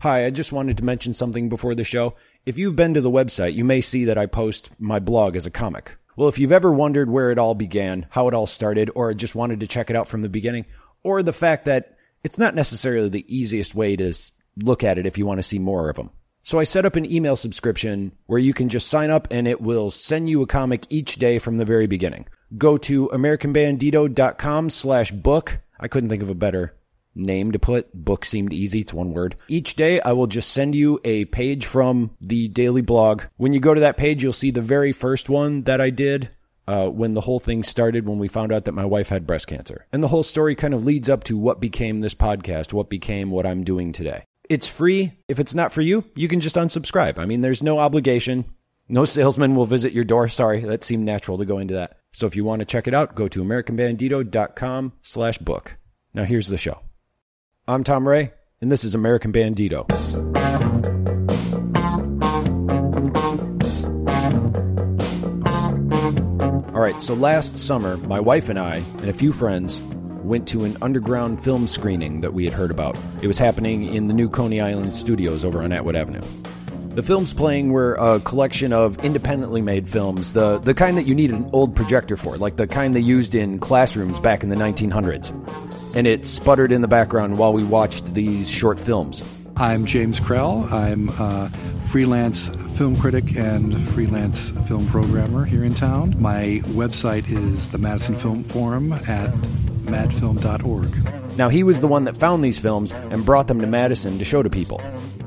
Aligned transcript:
Hi, 0.00 0.26
I 0.26 0.30
just 0.30 0.52
wanted 0.52 0.76
to 0.76 0.84
mention 0.84 1.14
something 1.14 1.48
before 1.48 1.74
the 1.74 1.82
show. 1.82 2.14
If 2.44 2.58
you've 2.58 2.76
been 2.76 2.92
to 2.94 3.00
the 3.00 3.10
website, 3.10 3.54
you 3.54 3.64
may 3.64 3.80
see 3.80 4.04
that 4.04 4.18
I 4.18 4.26
post 4.26 4.78
my 4.78 4.98
blog 4.98 5.36
as 5.36 5.46
a 5.46 5.50
comic. 5.50 5.96
Well, 6.16 6.28
if 6.28 6.38
you've 6.38 6.52
ever 6.52 6.70
wondered 6.70 7.08
where 7.08 7.30
it 7.30 7.38
all 7.38 7.54
began, 7.54 8.06
how 8.10 8.28
it 8.28 8.34
all 8.34 8.46
started, 8.46 8.90
or 8.94 9.14
just 9.14 9.34
wanted 9.34 9.60
to 9.60 9.66
check 9.66 9.88
it 9.88 9.96
out 9.96 10.06
from 10.06 10.20
the 10.20 10.28
beginning, 10.28 10.66
or 11.02 11.22
the 11.22 11.32
fact 11.32 11.64
that 11.64 11.96
it's 12.22 12.38
not 12.38 12.54
necessarily 12.54 13.08
the 13.08 13.24
easiest 13.34 13.74
way 13.74 13.96
to 13.96 14.12
look 14.62 14.84
at 14.84 14.98
it 14.98 15.06
if 15.06 15.16
you 15.16 15.24
want 15.24 15.38
to 15.38 15.42
see 15.42 15.58
more 15.58 15.88
of 15.88 15.96
them. 15.96 16.10
So 16.42 16.58
I 16.58 16.64
set 16.64 16.84
up 16.84 16.96
an 16.96 17.10
email 17.10 17.34
subscription 17.34 18.12
where 18.26 18.38
you 18.38 18.52
can 18.52 18.68
just 18.68 18.88
sign 18.88 19.08
up 19.08 19.28
and 19.30 19.48
it 19.48 19.62
will 19.62 19.90
send 19.90 20.28
you 20.28 20.42
a 20.42 20.46
comic 20.46 20.84
each 20.90 21.16
day 21.16 21.38
from 21.38 21.56
the 21.56 21.64
very 21.64 21.86
beginning. 21.86 22.26
Go 22.56 22.76
to 22.78 23.08
americanbandito.com 23.08 24.70
slash 24.70 25.10
book. 25.10 25.58
I 25.80 25.88
couldn't 25.88 26.10
think 26.10 26.22
of 26.22 26.30
a 26.30 26.34
better 26.34 26.76
name 27.16 27.52
to 27.52 27.58
put. 27.58 27.92
Book 27.92 28.24
seemed 28.24 28.52
easy. 28.52 28.80
It's 28.80 28.94
one 28.94 29.12
word. 29.12 29.36
Each 29.48 29.74
day 29.74 30.00
I 30.00 30.12
will 30.12 30.26
just 30.26 30.52
send 30.52 30.74
you 30.74 31.00
a 31.04 31.24
page 31.26 31.66
from 31.66 32.14
the 32.20 32.48
daily 32.48 32.82
blog. 32.82 33.22
When 33.36 33.52
you 33.52 33.60
go 33.60 33.74
to 33.74 33.80
that 33.80 33.96
page, 33.96 34.22
you'll 34.22 34.32
see 34.32 34.50
the 34.50 34.62
very 34.62 34.92
first 34.92 35.28
one 35.28 35.62
that 35.62 35.80
I 35.80 35.90
did. 35.90 36.30
Uh, 36.68 36.88
when 36.88 37.14
the 37.14 37.20
whole 37.20 37.38
thing 37.38 37.62
started, 37.62 38.08
when 38.08 38.18
we 38.18 38.26
found 38.26 38.50
out 38.50 38.64
that 38.64 38.72
my 38.72 38.84
wife 38.84 39.08
had 39.08 39.24
breast 39.24 39.46
cancer. 39.46 39.84
And 39.92 40.02
the 40.02 40.08
whole 40.08 40.24
story 40.24 40.56
kind 40.56 40.74
of 40.74 40.84
leads 40.84 41.08
up 41.08 41.22
to 41.24 41.38
what 41.38 41.60
became 41.60 42.00
this 42.00 42.16
podcast, 42.16 42.72
what 42.72 42.90
became 42.90 43.30
what 43.30 43.46
I'm 43.46 43.62
doing 43.62 43.92
today. 43.92 44.24
It's 44.48 44.66
free. 44.66 45.12
If 45.28 45.38
it's 45.38 45.54
not 45.54 45.72
for 45.72 45.80
you, 45.80 46.04
you 46.16 46.26
can 46.26 46.40
just 46.40 46.56
unsubscribe. 46.56 47.18
I 47.18 47.24
mean, 47.24 47.40
there's 47.40 47.62
no 47.62 47.78
obligation. 47.78 48.46
No 48.88 49.04
salesman 49.04 49.54
will 49.54 49.66
visit 49.66 49.92
your 49.92 50.04
door. 50.04 50.28
Sorry, 50.28 50.60
that 50.60 50.84
seemed 50.84 51.04
natural 51.04 51.38
to 51.38 51.44
go 51.44 51.58
into 51.58 51.74
that. 51.74 51.98
So 52.12 52.26
if 52.26 52.36
you 52.36 52.44
want 52.44 52.60
to 52.60 52.66
check 52.66 52.88
it 52.88 52.94
out, 52.94 53.14
go 53.14 53.28
to 53.28 53.42
americanbandito.com 53.42 54.92
slash 55.02 55.38
book. 55.38 55.76
Now 56.14 56.24
here's 56.24 56.48
the 56.48 56.56
show. 56.56 56.80
I'm 57.68 57.82
Tom 57.82 58.06
Ray, 58.06 58.32
and 58.60 58.70
this 58.70 58.84
is 58.84 58.94
American 58.94 59.32
Bandito. 59.32 59.84
All 66.72 66.80
right, 66.80 67.00
so 67.00 67.14
last 67.14 67.58
summer, 67.58 67.96
my 67.96 68.20
wife 68.20 68.48
and 68.48 68.56
I 68.56 68.76
and 68.76 69.08
a 69.08 69.12
few 69.12 69.32
friends 69.32 69.82
went 69.82 70.46
to 70.48 70.62
an 70.62 70.76
underground 70.80 71.42
film 71.42 71.66
screening 71.66 72.20
that 72.20 72.32
we 72.32 72.44
had 72.44 72.54
heard 72.54 72.70
about. 72.70 72.96
It 73.20 73.26
was 73.26 73.36
happening 73.36 73.82
in 73.82 74.06
the 74.06 74.14
new 74.14 74.28
Coney 74.28 74.60
Island 74.60 74.94
studios 74.94 75.44
over 75.44 75.60
on 75.60 75.72
Atwood 75.72 75.96
Avenue. 75.96 76.22
The 76.94 77.02
films 77.02 77.34
playing 77.34 77.72
were 77.72 77.94
a 77.94 78.20
collection 78.20 78.72
of 78.72 79.04
independently 79.04 79.60
made 79.60 79.88
films, 79.88 80.34
the, 80.34 80.58
the 80.58 80.72
kind 80.72 80.96
that 80.98 81.06
you 81.06 81.16
need 81.16 81.32
an 81.32 81.50
old 81.52 81.74
projector 81.74 82.16
for, 82.16 82.36
like 82.36 82.54
the 82.54 82.68
kind 82.68 82.94
they 82.94 83.00
used 83.00 83.34
in 83.34 83.58
classrooms 83.58 84.20
back 84.20 84.44
in 84.44 84.50
the 84.50 84.56
1900s. 84.56 85.32
And 85.96 86.06
it 86.06 86.26
sputtered 86.26 86.72
in 86.72 86.82
the 86.82 86.88
background 86.88 87.38
while 87.38 87.54
we 87.54 87.64
watched 87.64 88.12
these 88.12 88.50
short 88.50 88.78
films. 88.78 89.22
I'm 89.56 89.86
James 89.86 90.20
Krell. 90.20 90.70
I'm 90.70 91.08
a 91.08 91.48
freelance 91.86 92.48
film 92.76 92.96
critic 92.96 93.34
and 93.34 93.80
freelance 93.88 94.50
film 94.68 94.86
programmer 94.88 95.46
here 95.46 95.64
in 95.64 95.74
town. 95.74 96.14
My 96.20 96.60
website 96.64 97.30
is 97.30 97.70
the 97.70 97.78
Madison 97.78 98.14
Film 98.14 98.44
Forum 98.44 98.92
at 98.92 99.30
madfilm.org. 99.86 101.38
Now, 101.38 101.48
he 101.48 101.62
was 101.62 101.80
the 101.80 101.88
one 101.88 102.04
that 102.04 102.14
found 102.14 102.44
these 102.44 102.58
films 102.58 102.92
and 102.92 103.24
brought 103.24 103.48
them 103.48 103.62
to 103.62 103.66
Madison 103.66 104.18
to 104.18 104.24
show 104.26 104.42
to 104.42 104.50
people. 104.50 104.82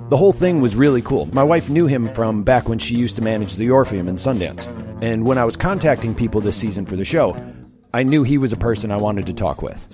The 0.09 0.17
whole 0.17 0.33
thing 0.33 0.61
was 0.61 0.75
really 0.75 1.01
cool. 1.01 1.25
My 1.33 1.43
wife 1.43 1.71
knew 1.71 1.87
him 1.87 2.13
from 2.13 2.43
back 2.43 2.69
when 2.69 2.77
she 2.77 2.93
used 2.93 3.15
to 3.15 3.23
manage 3.23 3.55
the 3.55 3.71
Orpheum 3.71 4.07
in 4.07 4.17
Sundance. 4.17 4.67
And 5.01 5.25
when 5.25 5.39
I 5.39 5.45
was 5.45 5.57
contacting 5.57 6.13
people 6.13 6.41
this 6.41 6.57
season 6.57 6.85
for 6.85 6.95
the 6.95 7.05
show, 7.05 7.35
I 7.91 8.03
knew 8.03 8.21
he 8.21 8.37
was 8.37 8.53
a 8.53 8.57
person 8.57 8.91
I 8.91 8.97
wanted 8.97 9.25
to 9.25 9.33
talk 9.33 9.63
with. 9.63 9.87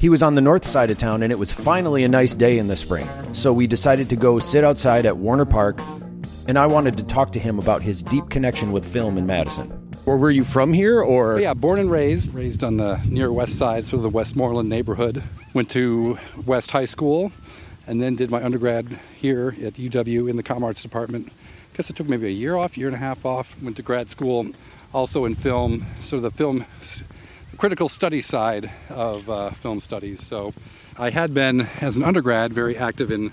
He 0.00 0.08
was 0.08 0.22
on 0.22 0.34
the 0.34 0.40
north 0.40 0.64
side 0.64 0.88
of 0.88 0.96
town, 0.96 1.22
and 1.22 1.30
it 1.30 1.38
was 1.38 1.52
finally 1.52 2.04
a 2.04 2.08
nice 2.08 2.34
day 2.34 2.56
in 2.56 2.68
the 2.68 2.76
spring. 2.76 3.06
So 3.34 3.52
we 3.52 3.66
decided 3.66 4.08
to 4.08 4.16
go 4.16 4.38
sit 4.38 4.64
outside 4.64 5.04
at 5.04 5.18
Warner 5.18 5.44
Park, 5.44 5.78
and 6.48 6.58
I 6.58 6.66
wanted 6.68 6.96
to 6.96 7.04
talk 7.04 7.32
to 7.32 7.38
him 7.38 7.58
about 7.58 7.82
his 7.82 8.02
deep 8.02 8.30
connection 8.30 8.72
with 8.72 8.90
film 8.90 9.18
in 9.18 9.26
Madison. 9.26 9.94
Or 10.06 10.16
were 10.16 10.30
you 10.30 10.42
from 10.42 10.72
here, 10.72 11.02
or? 11.02 11.38
Yeah, 11.38 11.52
born 11.52 11.78
and 11.78 11.90
raised. 11.90 12.32
Raised 12.32 12.64
on 12.64 12.78
the 12.78 12.98
near 13.04 13.30
west 13.30 13.58
side, 13.58 13.84
sort 13.84 13.98
of 13.98 14.04
the 14.04 14.08
Westmoreland 14.08 14.70
neighborhood. 14.70 15.22
Went 15.52 15.68
to 15.72 16.18
West 16.46 16.70
High 16.70 16.86
School, 16.86 17.30
and 17.86 18.00
then 18.00 18.16
did 18.16 18.30
my 18.30 18.42
undergrad 18.42 18.98
here 19.14 19.54
at 19.62 19.74
UW 19.74 20.30
in 20.30 20.38
the 20.38 20.42
Com 20.42 20.64
Arts 20.64 20.80
department. 20.80 21.30
Guess 21.76 21.90
I 21.90 21.94
took 21.94 22.08
maybe 22.08 22.26
a 22.26 22.30
year 22.30 22.56
off, 22.56 22.78
year 22.78 22.86
and 22.86 22.96
a 22.96 23.00
half 23.00 23.26
off. 23.26 23.54
Went 23.60 23.76
to 23.76 23.82
grad 23.82 24.08
school, 24.08 24.46
also 24.94 25.26
in 25.26 25.34
film, 25.34 25.84
sort 26.00 26.16
of 26.16 26.22
the 26.22 26.30
film 26.30 26.64
critical 27.60 27.90
study 27.90 28.22
side 28.22 28.70
of 28.88 29.28
uh, 29.28 29.50
film 29.50 29.80
studies. 29.80 30.26
So 30.26 30.54
I 30.96 31.10
had 31.10 31.34
been, 31.34 31.68
as 31.82 31.94
an 31.94 32.02
undergrad, 32.02 32.54
very 32.54 32.74
active 32.74 33.10
in 33.10 33.28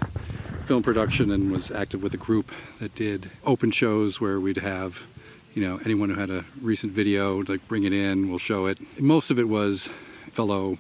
film 0.65 0.83
production 0.83 1.31
and 1.31 1.49
was 1.49 1.71
active 1.71 2.03
with 2.03 2.13
a 2.13 2.17
group 2.17 2.51
that 2.79 2.93
did 2.93 3.31
open 3.45 3.71
shows 3.71 4.19
where 4.19 4.38
we'd 4.38 4.57
have, 4.57 5.01
you 5.53 5.63
know, 5.63 5.79
anyone 5.85 6.09
who 6.09 6.19
had 6.19 6.29
a 6.29 6.43
recent 6.61 6.91
video, 6.91 7.41
like 7.43 7.65
bring 7.69 7.85
it 7.85 7.93
in, 7.93 8.27
we'll 8.27 8.38
show 8.38 8.65
it. 8.65 8.77
Most 8.99 9.31
of 9.31 9.39
it 9.39 9.47
was 9.47 9.88
fellow 10.29 10.77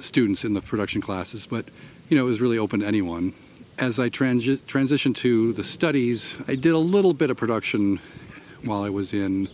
students 0.00 0.44
in 0.44 0.52
the 0.52 0.60
production 0.60 1.00
classes, 1.00 1.46
but, 1.46 1.64
you 2.10 2.18
know, 2.18 2.24
it 2.24 2.28
was 2.28 2.38
really 2.38 2.58
open 2.58 2.80
to 2.80 2.86
anyone. 2.86 3.32
As 3.78 3.98
I 3.98 4.10
transi- 4.10 4.58
transitioned 4.58 5.14
to 5.16 5.54
the 5.54 5.64
studies, 5.64 6.36
I 6.46 6.54
did 6.54 6.74
a 6.74 6.78
little 6.78 7.14
bit 7.14 7.30
of 7.30 7.38
production 7.38 7.98
while 8.62 8.82
I 8.82 8.90
was 8.90 9.14
in 9.14 9.48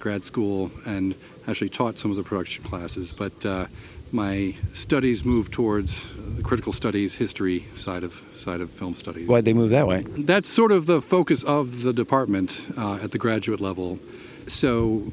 grad 0.00 0.24
school 0.24 0.72
and 0.84 1.14
actually 1.48 1.68
taught 1.70 1.98
some 1.98 2.10
of 2.10 2.16
the 2.16 2.22
production 2.22 2.64
classes, 2.64 3.12
but 3.12 3.44
uh, 3.46 3.66
my 4.12 4.54
studies 4.72 5.24
moved 5.24 5.52
towards 5.52 6.06
the 6.36 6.42
critical 6.42 6.72
studies 6.72 7.14
history 7.14 7.64
side 7.74 8.02
of 8.04 8.20
side 8.32 8.60
of 8.60 8.70
film 8.70 8.94
studies. 8.94 9.28
Why'd 9.28 9.44
they 9.44 9.52
move 9.52 9.70
that 9.70 9.86
way? 9.86 10.04
That's 10.16 10.48
sort 10.48 10.72
of 10.72 10.86
the 10.86 11.00
focus 11.02 11.42
of 11.44 11.82
the 11.82 11.92
department 11.92 12.66
uh, 12.76 12.98
at 13.02 13.10
the 13.12 13.18
graduate 13.18 13.60
level. 13.60 13.98
So 14.46 15.10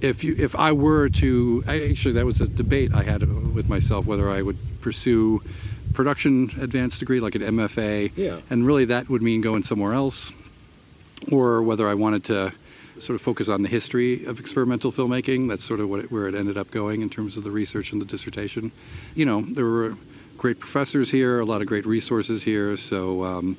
if 0.00 0.24
you 0.24 0.34
if 0.38 0.56
I 0.56 0.72
were 0.72 1.08
to 1.10 1.62
I, 1.66 1.80
actually 1.90 2.12
that 2.14 2.24
was 2.26 2.40
a 2.40 2.48
debate 2.48 2.92
I 2.94 3.02
had 3.02 3.22
with 3.54 3.68
myself 3.68 4.04
whether 4.06 4.28
I 4.30 4.42
would 4.42 4.56
pursue 4.80 5.42
production 5.94 6.50
advanced 6.60 6.98
degree 7.00 7.20
like 7.20 7.34
an 7.34 7.42
MFA 7.42 8.10
Yeah. 8.16 8.40
and 8.50 8.66
really 8.66 8.86
that 8.86 9.08
would 9.10 9.22
mean 9.22 9.42
going 9.42 9.62
somewhere 9.62 9.92
else 9.92 10.32
or 11.30 11.62
whether 11.62 11.86
I 11.86 11.94
wanted 11.94 12.24
to 12.24 12.52
sort 13.02 13.16
of 13.16 13.20
focus 13.20 13.48
on 13.48 13.62
the 13.62 13.68
history 13.68 14.24
of 14.26 14.38
experimental 14.38 14.92
filmmaking. 14.92 15.48
That's 15.48 15.64
sort 15.64 15.80
of 15.80 15.88
what 15.88 16.00
it, 16.00 16.12
where 16.12 16.28
it 16.28 16.34
ended 16.34 16.56
up 16.56 16.70
going 16.70 17.02
in 17.02 17.10
terms 17.10 17.36
of 17.36 17.44
the 17.44 17.50
research 17.50 17.92
and 17.92 18.00
the 18.00 18.06
dissertation. 18.06 18.72
You 19.14 19.26
know, 19.26 19.42
there 19.42 19.66
were 19.66 19.96
great 20.38 20.60
professors 20.60 21.10
here, 21.10 21.40
a 21.40 21.44
lot 21.44 21.60
of 21.60 21.66
great 21.66 21.86
resources 21.86 22.42
here. 22.42 22.76
So, 22.76 23.24
um, 23.24 23.56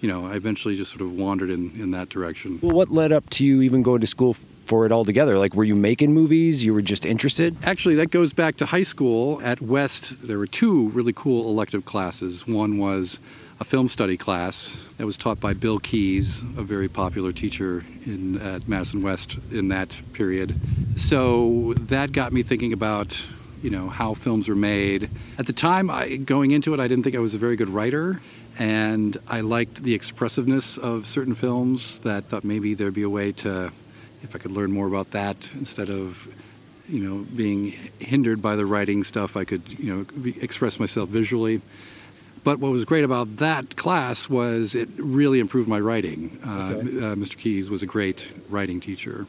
you 0.00 0.08
know, 0.08 0.26
I 0.26 0.34
eventually 0.34 0.76
just 0.76 0.90
sort 0.90 1.02
of 1.02 1.12
wandered 1.12 1.50
in, 1.50 1.70
in 1.80 1.90
that 1.92 2.08
direction. 2.08 2.58
Well, 2.62 2.74
what 2.74 2.90
led 2.90 3.12
up 3.12 3.28
to 3.30 3.44
you 3.44 3.62
even 3.62 3.82
going 3.82 4.00
to 4.00 4.06
school 4.06 4.34
for 4.66 4.86
it 4.86 4.92
altogether? 4.92 5.38
Like, 5.38 5.54
were 5.54 5.64
you 5.64 5.74
making 5.74 6.12
movies? 6.12 6.64
You 6.64 6.74
were 6.74 6.82
just 6.82 7.04
interested? 7.04 7.56
Actually, 7.62 7.96
that 7.96 8.10
goes 8.10 8.32
back 8.32 8.56
to 8.58 8.66
high 8.66 8.82
school. 8.82 9.40
At 9.42 9.60
West, 9.60 10.26
there 10.26 10.38
were 10.38 10.46
two 10.46 10.88
really 10.90 11.12
cool 11.12 11.48
elective 11.48 11.84
classes. 11.84 12.46
One 12.46 12.78
was 12.78 13.18
a 13.60 13.64
film 13.64 13.88
study 13.88 14.16
class 14.16 14.76
that 14.96 15.06
was 15.06 15.16
taught 15.16 15.40
by 15.40 15.54
Bill 15.54 15.78
Keys, 15.78 16.42
a 16.56 16.62
very 16.62 16.88
popular 16.88 17.32
teacher 17.32 17.84
in 18.04 18.40
at 18.40 18.66
Madison 18.68 19.02
West 19.02 19.38
in 19.52 19.68
that 19.68 19.96
period. 20.12 20.54
So 20.96 21.74
that 21.76 22.12
got 22.12 22.32
me 22.32 22.42
thinking 22.42 22.72
about 22.72 23.24
you 23.62 23.70
know 23.70 23.88
how 23.88 24.14
films 24.14 24.48
are 24.48 24.56
made. 24.56 25.08
At 25.38 25.46
the 25.46 25.52
time, 25.52 25.90
I, 25.90 26.16
going 26.16 26.50
into 26.50 26.74
it, 26.74 26.80
I 26.80 26.88
didn't 26.88 27.04
think 27.04 27.16
I 27.16 27.20
was 27.20 27.34
a 27.34 27.38
very 27.38 27.56
good 27.56 27.68
writer, 27.68 28.20
and 28.58 29.16
I 29.28 29.40
liked 29.40 29.82
the 29.82 29.94
expressiveness 29.94 30.76
of 30.76 31.06
certain 31.06 31.34
films. 31.34 32.00
That 32.00 32.24
thought 32.24 32.44
maybe 32.44 32.74
there'd 32.74 32.94
be 32.94 33.02
a 33.02 33.10
way 33.10 33.32
to, 33.32 33.72
if 34.22 34.34
I 34.34 34.38
could 34.38 34.52
learn 34.52 34.70
more 34.70 34.86
about 34.86 35.12
that 35.12 35.50
instead 35.54 35.88
of 35.88 36.28
you 36.88 37.00
know, 37.00 37.24
being 37.34 37.70
hindered 37.98 38.42
by 38.42 38.56
the 38.56 38.66
writing 38.66 39.04
stuff, 39.04 39.36
I 39.36 39.44
could, 39.44 39.62
you 39.78 39.94
know, 39.94 40.32
express 40.40 40.78
myself 40.78 41.08
visually. 41.08 41.60
But 42.44 42.58
what 42.58 42.70
was 42.70 42.84
great 42.84 43.04
about 43.04 43.38
that 43.38 43.76
class 43.76 44.28
was 44.28 44.74
it 44.74 44.88
really 44.98 45.40
improved 45.40 45.66
my 45.66 45.80
writing. 45.80 46.38
Uh, 46.44 46.48
uh, 46.48 47.14
Mr. 47.16 47.38
Keys 47.38 47.70
was 47.70 47.82
a 47.82 47.86
great 47.86 48.30
writing 48.50 48.80
teacher. 48.80 49.26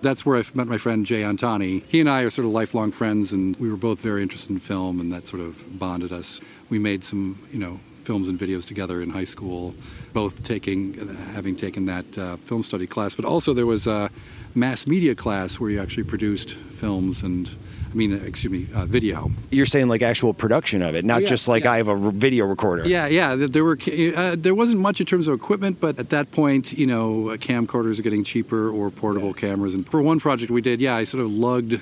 That's 0.00 0.24
where 0.24 0.38
I 0.38 0.44
met 0.54 0.68
my 0.68 0.78
friend 0.78 1.04
Jay 1.04 1.22
Antani. 1.22 1.82
He 1.88 2.00
and 2.00 2.08
I 2.08 2.22
are 2.22 2.30
sort 2.30 2.46
of 2.46 2.52
lifelong 2.52 2.92
friends, 2.92 3.32
and 3.32 3.56
we 3.56 3.68
were 3.68 3.76
both 3.76 4.00
very 4.00 4.22
interested 4.22 4.50
in 4.50 4.60
film, 4.60 5.00
and 5.00 5.12
that 5.12 5.26
sort 5.26 5.42
of 5.42 5.78
bonded 5.78 6.12
us. 6.12 6.40
We 6.70 6.78
made 6.78 7.04
some, 7.04 7.38
you 7.52 7.58
know, 7.58 7.80
films 8.04 8.28
and 8.28 8.38
videos 8.38 8.66
together 8.66 9.00
in 9.00 9.10
high 9.10 9.24
school, 9.24 9.74
both 10.12 10.44
taking, 10.44 10.94
having 11.34 11.56
taken 11.56 11.86
that 11.86 12.18
uh, 12.18 12.36
film 12.36 12.62
study 12.62 12.86
class. 12.86 13.14
But 13.14 13.24
also 13.24 13.54
there 13.54 13.66
was 13.66 13.86
a 13.86 14.10
mass 14.54 14.86
media 14.86 15.14
class 15.14 15.58
where 15.58 15.70
you 15.70 15.80
actually 15.80 16.04
produced 16.04 16.54
films 16.54 17.22
and, 17.22 17.48
I 17.92 17.94
mean, 17.94 18.12
excuse 18.24 18.50
me, 18.50 18.66
uh, 18.74 18.86
video. 18.86 19.30
You're 19.50 19.66
saying 19.66 19.88
like 19.88 20.00
actual 20.00 20.32
production 20.32 20.80
of 20.80 20.94
it, 20.94 21.04
not 21.04 21.20
Yeah, 21.20 21.26
just 21.26 21.46
like 21.46 21.64
yeah. 21.64 21.72
I 21.72 21.76
have 21.76 21.88
a 21.88 22.10
video 22.10 22.46
recorder. 22.46 22.88
Yeah, 22.88 23.06
yeah. 23.06 23.36
There 23.36 23.64
were 23.64 23.78
uh, 24.16 24.34
there 24.38 24.54
wasn't 24.54 24.80
much 24.80 25.00
in 25.00 25.06
terms 25.06 25.28
of 25.28 25.34
equipment, 25.34 25.78
but 25.78 25.98
at 25.98 26.08
that 26.08 26.32
point, 26.32 26.72
you 26.72 26.86
know, 26.86 27.30
uh, 27.30 27.36
camcorders 27.36 27.98
are 27.98 28.02
getting 28.02 28.24
cheaper 28.24 28.70
or 28.70 28.90
portable 28.90 29.34
cameras. 29.34 29.74
And 29.74 29.86
for 29.86 30.00
one 30.00 30.20
project 30.20 30.50
we 30.50 30.62
did, 30.62 30.80
yeah, 30.80 30.96
I 30.96 31.04
sort 31.04 31.22
of 31.22 31.32
lugged 31.32 31.80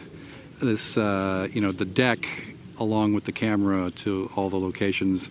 this, 0.61 0.97
uh, 0.97 1.47
you 1.53 1.61
know, 1.61 1.71
the 1.71 1.85
deck 1.85 2.27
along 2.79 3.15
with 3.15 3.25
the 3.25 3.33
camera 3.33 3.91
to 3.93 4.31
all 4.35 4.49
the 4.51 4.59
locations, 4.59 5.31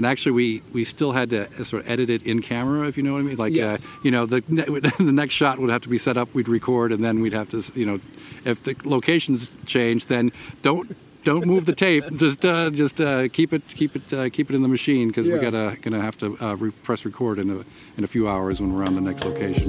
and 0.00 0.06
actually 0.06 0.32
we 0.32 0.62
we 0.72 0.82
still 0.84 1.12
had 1.12 1.28
to 1.28 1.46
sort 1.62 1.82
of 1.84 1.90
edit 1.90 2.08
it 2.08 2.22
in 2.22 2.40
camera, 2.40 2.88
if 2.88 2.96
you 2.96 3.02
know 3.02 3.12
what 3.12 3.18
I 3.18 3.22
mean. 3.22 3.36
Like, 3.36 3.52
Yes. 3.52 3.84
uh, 3.84 3.88
you 4.02 4.10
know, 4.10 4.24
the 4.24 4.40
the 4.98 5.12
next 5.12 5.34
shot 5.34 5.58
would 5.58 5.68
have 5.68 5.82
to 5.82 5.90
be 5.90 5.98
set 5.98 6.16
up. 6.16 6.32
We'd 6.32 6.48
record, 6.48 6.90
and 6.90 7.04
then 7.04 7.20
we'd 7.20 7.34
have 7.34 7.50
to, 7.50 7.62
you 7.78 7.84
know, 7.84 8.00
if 8.46 8.62
the 8.62 8.74
locations 8.84 9.50
change, 9.66 10.06
then 10.06 10.32
don't. 10.62 10.96
Don't 11.22 11.44
move 11.44 11.66
the 11.66 11.74
tape. 11.74 12.04
Just, 12.16 12.46
uh, 12.46 12.70
just 12.70 12.98
uh, 12.98 13.28
keep 13.28 13.52
it, 13.52 13.60
keep 13.68 13.94
it, 13.94 14.10
uh, 14.10 14.30
keep 14.30 14.48
it 14.48 14.56
in 14.56 14.62
the 14.62 14.68
machine 14.68 15.08
because 15.08 15.28
Yeah. 15.28 15.34
we 15.34 15.40
gotta, 15.40 15.76
gonna 15.82 16.00
have 16.00 16.16
to 16.20 16.34
uh, 16.40 16.54
re- 16.56 16.70
press 16.82 17.04
record 17.04 17.38
in 17.38 17.50
a, 17.50 17.58
in 17.98 18.04
a 18.04 18.06
few 18.06 18.26
hours 18.26 18.58
when 18.58 18.72
we're 18.74 18.86
on 18.86 18.94
the 18.94 19.02
next 19.02 19.22
location. 19.26 19.68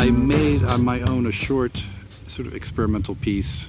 I 0.00 0.10
made 0.10 0.62
on 0.64 0.84
my 0.84 1.00
own 1.00 1.26
a 1.26 1.32
short, 1.32 1.84
sort 2.28 2.46
of 2.46 2.54
experimental 2.54 3.14
piece 3.14 3.68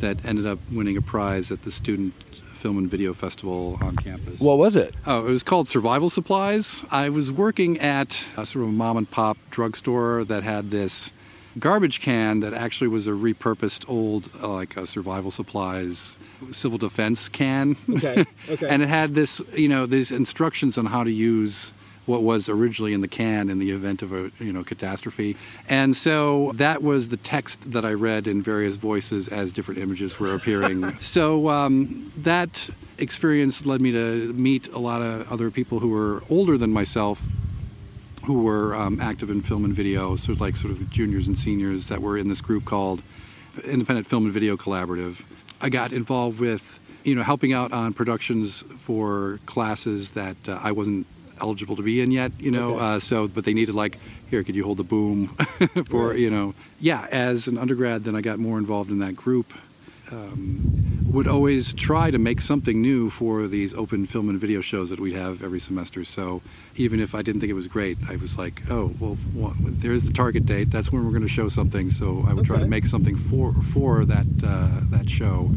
that 0.00 0.24
ended 0.24 0.46
up 0.46 0.58
winning 0.70 0.96
a 0.96 1.02
prize 1.02 1.50
at 1.50 1.62
the 1.62 1.70
Student 1.70 2.14
Film 2.62 2.78
and 2.78 2.90
Video 2.90 3.12
Festival 3.12 3.78
on 3.80 3.96
campus. 3.96 4.40
What 4.40 4.58
was 4.58 4.76
it? 4.76 4.94
Oh, 5.06 5.26
it 5.26 5.30
was 5.30 5.42
called 5.42 5.68
Survival 5.68 6.10
Supplies. 6.10 6.84
I 6.90 7.08
was 7.08 7.30
working 7.30 7.80
at 7.80 8.26
a 8.36 8.46
sort 8.46 8.64
of 8.64 8.68
a 8.68 8.72
mom 8.72 8.96
and 8.96 9.10
pop 9.10 9.36
drugstore 9.50 10.24
that 10.24 10.42
had 10.42 10.70
this 10.70 11.12
garbage 11.58 12.00
can 12.00 12.40
that 12.40 12.54
actually 12.54 12.88
was 12.88 13.06
a 13.06 13.10
repurposed 13.10 13.88
old, 13.88 14.30
uh, 14.42 14.48
like 14.48 14.76
a 14.76 14.86
survival 14.86 15.30
supplies 15.30 16.16
civil 16.50 16.78
defense 16.78 17.28
can. 17.28 17.76
Okay, 17.88 18.24
okay. 18.48 18.68
and 18.68 18.82
it 18.82 18.88
had 18.88 19.14
this, 19.14 19.40
you 19.54 19.68
know, 19.68 19.86
these 19.86 20.10
instructions 20.10 20.78
on 20.78 20.86
how 20.86 21.04
to 21.04 21.10
use 21.10 21.72
what 22.06 22.22
was 22.22 22.48
originally 22.48 22.92
in 22.92 23.00
the 23.00 23.08
can 23.08 23.48
in 23.48 23.58
the 23.58 23.70
event 23.70 24.02
of 24.02 24.12
a 24.12 24.30
you 24.38 24.52
know 24.52 24.64
catastrophe 24.64 25.36
and 25.68 25.96
so 25.96 26.52
that 26.54 26.82
was 26.82 27.08
the 27.08 27.16
text 27.16 27.72
that 27.72 27.84
i 27.84 27.92
read 27.92 28.26
in 28.26 28.42
various 28.42 28.76
voices 28.76 29.28
as 29.28 29.52
different 29.52 29.80
images 29.80 30.18
were 30.18 30.34
appearing 30.34 30.92
so 31.00 31.48
um, 31.48 32.12
that 32.16 32.68
experience 32.98 33.64
led 33.66 33.80
me 33.80 33.92
to 33.92 34.32
meet 34.32 34.68
a 34.68 34.78
lot 34.78 35.02
of 35.02 35.30
other 35.32 35.50
people 35.50 35.78
who 35.78 35.88
were 35.88 36.22
older 36.28 36.58
than 36.58 36.72
myself 36.72 37.22
who 38.24 38.42
were 38.42 38.74
um, 38.74 39.00
active 39.00 39.30
in 39.30 39.42
film 39.42 39.64
and 39.64 39.74
video, 39.74 40.16
sort 40.16 40.36
of 40.36 40.40
like 40.40 40.56
sort 40.56 40.72
of 40.72 40.90
juniors 40.90 41.26
and 41.26 41.38
seniors 41.38 41.88
that 41.88 42.00
were 42.00 42.16
in 42.16 42.28
this 42.28 42.40
group 42.40 42.64
called 42.64 43.02
Independent 43.64 44.06
Film 44.06 44.24
and 44.24 44.32
Video 44.32 44.56
Collaborative. 44.56 45.24
I 45.60 45.68
got 45.68 45.92
involved 45.92 46.38
with, 46.38 46.78
you 47.04 47.14
know, 47.14 47.22
helping 47.22 47.52
out 47.52 47.72
on 47.72 47.92
productions 47.92 48.62
for 48.78 49.40
classes 49.46 50.12
that 50.12 50.36
uh, 50.48 50.58
I 50.62 50.72
wasn't 50.72 51.06
eligible 51.42 51.76
to 51.76 51.82
be 51.82 52.00
in 52.00 52.10
yet, 52.10 52.32
you 52.38 52.50
know. 52.50 52.76
Okay. 52.76 52.84
Uh, 52.84 52.98
so, 53.00 53.28
but 53.28 53.44
they 53.44 53.52
needed 53.52 53.74
like, 53.74 53.98
here, 54.30 54.42
could 54.44 54.54
you 54.54 54.64
hold 54.64 54.78
the 54.78 54.84
boom 54.84 55.26
for, 55.88 56.10
Right. 56.10 56.18
you 56.18 56.30
know? 56.30 56.54
Yeah, 56.80 57.06
as 57.10 57.48
an 57.48 57.58
undergrad, 57.58 58.04
then 58.04 58.14
I 58.16 58.20
got 58.20 58.38
more 58.38 58.58
involved 58.58 58.90
in 58.90 59.00
that 59.00 59.16
group 59.16 59.52
would 61.12 61.28
always 61.28 61.74
try 61.74 62.10
to 62.10 62.18
make 62.18 62.40
something 62.40 62.80
new 62.80 63.10
for 63.10 63.46
these 63.46 63.74
open 63.74 64.06
film 64.06 64.30
and 64.30 64.40
video 64.40 64.62
shows 64.62 64.88
that 64.88 64.98
we'd 64.98 65.14
have 65.14 65.42
every 65.42 65.60
semester. 65.60 66.04
So 66.04 66.40
even 66.76 67.00
if 67.00 67.14
I 67.14 67.20
didn't 67.20 67.42
think 67.42 67.50
it 67.50 67.54
was 67.54 67.68
great, 67.68 67.98
I 68.08 68.16
was 68.16 68.38
like, 68.38 68.62
oh, 68.70 68.90
well, 68.98 69.18
well 69.34 69.54
there's 69.58 70.04
the 70.04 70.12
target 70.12 70.46
date. 70.46 70.70
That's 70.70 70.90
when 70.90 71.04
we're 71.04 71.10
going 71.10 71.22
to 71.22 71.28
show 71.28 71.50
something. 71.50 71.90
So 71.90 72.24
I 72.26 72.32
would 72.32 72.46
try 72.46 72.58
to 72.58 72.66
make 72.66 72.86
something 72.86 73.16
for 73.16 73.52
for 73.74 74.06
that 74.06 74.26
uh, 74.42 74.80
that 74.90 75.10
show. 75.10 75.50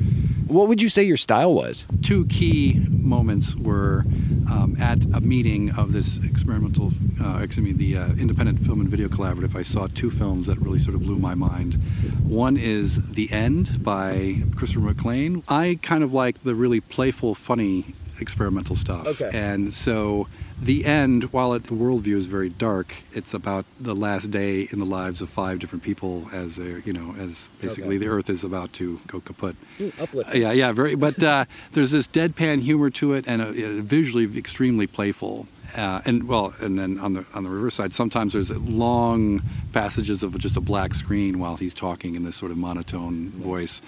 What 0.48 0.68
would 0.68 0.82
you 0.82 0.90
say 0.90 1.04
your 1.04 1.18
style 1.18 1.54
was? 1.54 1.86
Two 2.04 2.28
key 2.28 2.86
moments 2.90 3.56
were 3.56 4.06
um, 4.52 4.78
at 4.80 5.04
a 5.06 5.22
meeting 5.22 5.72
of 5.72 5.92
this 5.92 6.20
experimental, 6.24 6.92
uh, 7.20 7.40
excuse 7.42 7.66
me, 7.66 7.72
the 7.72 7.98
uh, 7.98 8.08
Independent 8.14 8.60
Film 8.60 8.80
and 8.80 8.90
Video 8.90 9.08
Collaborative. 9.08 9.56
I 9.56 9.64
saw 9.64 9.88
two 9.88 10.12
films 10.12 10.46
that 10.46 10.60
really 10.60 10.78
sort 10.78 10.96
of 10.96 11.02
blew 11.02 11.18
my 11.18 11.34
mind. 11.34 11.76
One 12.24 12.58
is 12.58 13.02
The 13.12 13.32
End 13.32 13.84
by 13.84 14.38
Christopher 14.56 14.86
Maclaine. 14.86 15.44
I 15.48 15.80
kind 15.82 16.04
of 16.04 16.14
like 16.14 16.44
the 16.44 16.56
really 16.56 16.80
playful, 16.82 17.36
funny 17.36 17.94
experimental 18.20 18.76
stuff. 18.78 19.06
Okay. 19.08 19.30
And 19.34 19.74
so 19.74 20.28
The 20.62 20.86
End, 20.86 21.26
while 21.34 21.54
it, 21.54 21.66
the 21.66 21.74
worldview 21.74 22.16
is 22.16 22.28
very 22.28 22.48
dark, 22.50 22.96
it's 23.12 23.34
about 23.34 23.66
the 23.78 23.94
last 23.94 24.32
day 24.32 24.70
in 24.72 24.80
the 24.80 24.86
lives 24.86 25.22
of 25.22 25.30
five 25.30 25.60
different 25.60 25.84
people 25.84 26.30
as 26.32 26.56
they're, 26.56 26.80
you 26.80 26.94
know, 26.94 27.14
as 27.20 27.50
basically 27.62 27.98
Okay. 27.98 28.06
the 28.06 28.08
earth 28.08 28.30
is 28.30 28.46
about 28.46 28.72
to 28.74 29.02
go 29.08 29.20
kaput. 29.20 29.58
uplifting. 30.02 30.42
Yeah, 30.42 30.54
yeah, 30.54 30.72
very. 30.72 30.96
But 30.96 31.22
uh, 31.22 31.44
there's 31.74 31.92
this 31.92 32.08
deadpan 32.08 32.62
humor 32.62 32.90
to 32.92 33.12
it, 33.14 33.26
and 33.28 33.42
uh 33.42 33.52
visually 33.84 34.38
extremely 34.38 34.88
playful. 34.88 35.48
Uh, 35.76 36.00
and 36.06 36.26
well, 36.26 36.54
and 36.62 36.80
then 36.80 36.98
on 37.00 37.14
the 37.16 37.26
on 37.34 37.44
the 37.44 37.50
reverse 37.50 37.76
side, 37.76 37.94
sometimes 37.94 38.32
there's 38.32 38.50
long 38.52 39.42
passages 39.74 40.24
of 40.24 40.38
just 40.40 40.56
a 40.56 40.62
black 40.62 40.94
screen 40.96 41.38
while 41.38 41.58
he's 41.58 41.74
talking 41.74 42.16
in 42.16 42.24
this 42.24 42.38
sort 42.38 42.52
of 42.54 42.58
monotone 42.58 43.30
voice. 43.32 43.82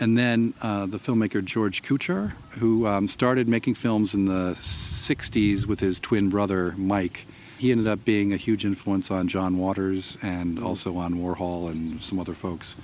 And 0.00 0.18
then 0.18 0.54
uh, 0.60 0.86
the 0.86 0.98
filmmaker 0.98 1.44
George 1.44 1.82
Kuchar, 1.82 2.30
who 2.58 2.86
um, 2.86 3.06
started 3.06 3.48
making 3.48 3.74
films 3.74 4.12
in 4.14 4.24
the 4.26 4.54
'60s 4.54 5.66
with 5.66 5.80
his 5.80 6.00
twin 6.00 6.30
brother 6.30 6.74
Mike. 6.76 7.26
He 7.58 7.70
ended 7.70 7.86
up 7.86 8.04
being 8.04 8.32
a 8.32 8.36
huge 8.36 8.64
influence 8.64 9.10
on 9.10 9.28
John 9.28 9.58
Waters 9.58 10.18
and 10.20 10.58
also 10.58 10.96
on 10.96 11.14
Warhol 11.14 11.70
and 11.70 12.02
some 12.02 12.18
other 12.18 12.34
folks 12.34 12.76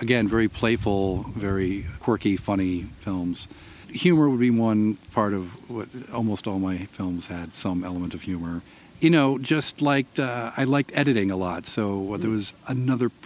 again, 0.00 0.28
very 0.28 0.48
playful, 0.48 1.24
very 1.34 1.84
quirky, 2.00 2.36
funny 2.36 2.82
films. 3.00 3.48
Humor 3.88 4.28
would 4.28 4.40
be 4.40 4.50
one 4.50 4.94
part 5.12 5.32
of 5.32 5.48
what 5.70 5.88
almost 6.12 6.46
all 6.46 6.58
my 6.58 6.78
films 6.78 7.26
had 7.26 7.54
some 7.54 7.84
element 7.84 8.14
of 8.14 8.22
humor. 8.22 8.62
You 9.00 9.10
know, 9.10 9.38
just 9.38 9.80
like 9.80 10.18
uh, 10.18 10.50
I 10.56 10.64
liked 10.64 10.90
editing 10.94 11.30
a 11.30 11.36
lot. 11.36 11.66
So 11.66 12.14
uh, 12.14 12.16
there 12.16 12.30
was 12.30 12.52
another 12.66 13.10
p- 13.10 13.16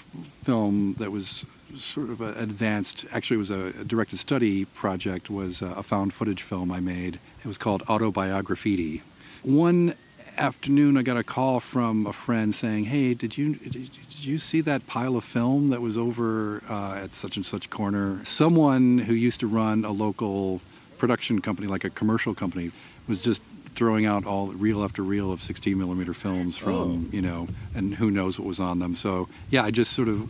film 0.45 0.95
that 0.99 1.11
was 1.11 1.47
sort 1.77 2.11
of 2.11 2.21
a 2.21 2.35
advanced. 2.35 3.05
Actually, 3.13 3.37
it 3.37 3.39
was 3.39 3.51
a, 3.51 3.67
a 3.81 3.85
directed 3.85 4.19
study 4.19 4.65
project. 4.65 5.31
Was 5.31 5.63
a 5.63 5.83
found 5.83 6.13
footage 6.13 6.43
film 6.43 6.71
I 6.71 6.81
made. 6.81 7.19
It 7.41 7.47
was 7.47 7.59
called 7.59 7.83
Autobiography. 7.89 9.03
One 9.43 9.95
afternoon, 10.37 10.97
I 10.97 11.03
got 11.03 11.17
a 11.17 11.25
call 11.25 11.61
from 11.61 12.07
a 12.07 12.13
friend 12.13 12.55
saying, 12.55 12.87
"Hey, 12.87 13.15
did 13.15 13.37
you 13.37 13.55
did, 13.57 13.91
you 14.19 14.39
see 14.39 14.61
that 14.63 14.87
pile 14.87 15.17
of 15.17 15.25
film 15.25 15.69
that 15.69 15.81
was 15.81 15.99
over 15.99 16.63
uh, 16.69 16.95
at 16.95 17.15
such 17.15 17.37
and 17.37 17.45
such 17.45 17.71
corner?" 17.71 18.25
Someone 18.25 18.99
who 18.99 19.15
used 19.15 19.41
to 19.41 19.47
run 19.47 19.85
a 19.85 19.91
local 19.91 20.61
production 20.99 21.41
company, 21.41 21.69
like 21.69 21.85
a 21.85 21.91
commercial 21.91 22.35
company, 22.35 22.71
was 23.09 23.23
just 23.23 23.43
throwing 23.75 24.05
out 24.07 24.27
all 24.27 24.49
reel 24.49 24.85
after 24.85 25.03
reel 25.03 25.33
of 25.33 25.43
16 25.43 25.77
millimeter 25.79 26.13
films 26.13 26.59
from 26.59 27.09
you 27.11 27.23
know, 27.23 27.49
and 27.75 27.95
who 27.95 28.11
knows 28.11 28.39
what 28.39 28.47
was 28.47 28.61
on 28.61 28.79
them. 28.79 28.95
So 28.95 29.29
yeah, 29.51 29.65
I 29.65 29.71
just 29.71 29.93
sort 29.93 30.09
of 30.09 30.29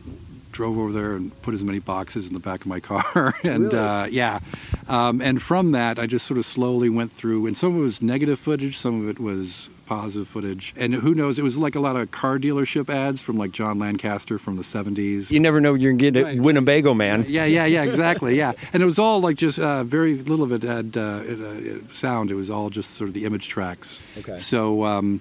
drove 0.53 0.79
over 0.79 0.93
there 0.93 1.17
and 1.17 1.33
put 1.43 1.55
as 1.55 1.65
many 1.65 1.79
boxes 1.79 2.27
in 2.29 2.35
the 2.35 2.41
back 2.41 2.61
of 2.61 2.67
my 2.67 2.79
car 2.81 3.35
and 3.43 3.73
Really? 3.73 3.79
uh, 3.79 4.05
yeah 4.07 4.41
um, 4.89 5.21
and 5.21 5.41
from 5.43 5.73
that 5.73 5.99
i 5.99 6.07
just 6.07 6.27
sort 6.27 6.39
of 6.39 6.45
slowly 6.45 6.89
went 6.89 7.11
through 7.13 7.47
and 7.47 7.57
some 7.57 7.73
of 7.73 7.79
it 7.79 7.81
was 7.83 8.03
negative 8.03 8.39
footage 8.39 8.77
some 8.79 9.01
of 9.03 9.09
it 9.09 9.19
was 9.19 9.71
positive 9.87 10.27
footage 10.29 10.73
and 10.77 10.95
who 10.95 11.15
knows 11.15 11.39
it 11.39 11.43
was 11.43 11.59
like 11.59 11.75
a 11.75 11.81
lot 11.81 11.97
of 11.97 12.11
car 12.11 12.39
dealership 12.39 12.89
ads 12.89 13.21
from 13.21 13.37
like 13.37 13.51
john 13.53 13.79
lancaster 13.79 14.39
from 14.39 14.57
the 14.57 14.63
70s 14.63 15.31
You 15.31 15.41
never 15.41 15.61
know 15.61 15.75
you're 15.75 15.93
going 15.93 16.15
to 16.15 16.21
get 16.21 16.25
Right. 16.25 16.39
a 16.39 16.43
Winnebago 16.43 16.95
man. 16.95 17.25
yeah, 17.29 17.45
yeah, 17.45 17.67
yeah, 17.67 17.83
exactly. 17.83 18.37
Yeah, 18.37 18.53
and 18.73 18.83
it 18.83 18.87
was 18.87 18.99
all 18.99 19.21
like 19.21 19.37
just 19.37 19.59
uh, 19.59 19.85
very 19.85 20.15
little 20.15 20.45
of 20.45 20.53
it 20.53 20.63
had 20.63 20.97
uh, 20.97 21.21
it, 21.25 21.41
uh, 21.41 21.93
sound. 21.93 22.31
It 22.31 22.35
was 22.37 22.49
all 22.49 22.71
just 22.71 22.91
sort 22.95 23.09
of 23.09 23.15
the 23.15 23.25
image 23.25 23.49
tracks. 23.49 24.01
Okay. 24.19 24.39
So 24.39 24.85
um, 24.85 25.21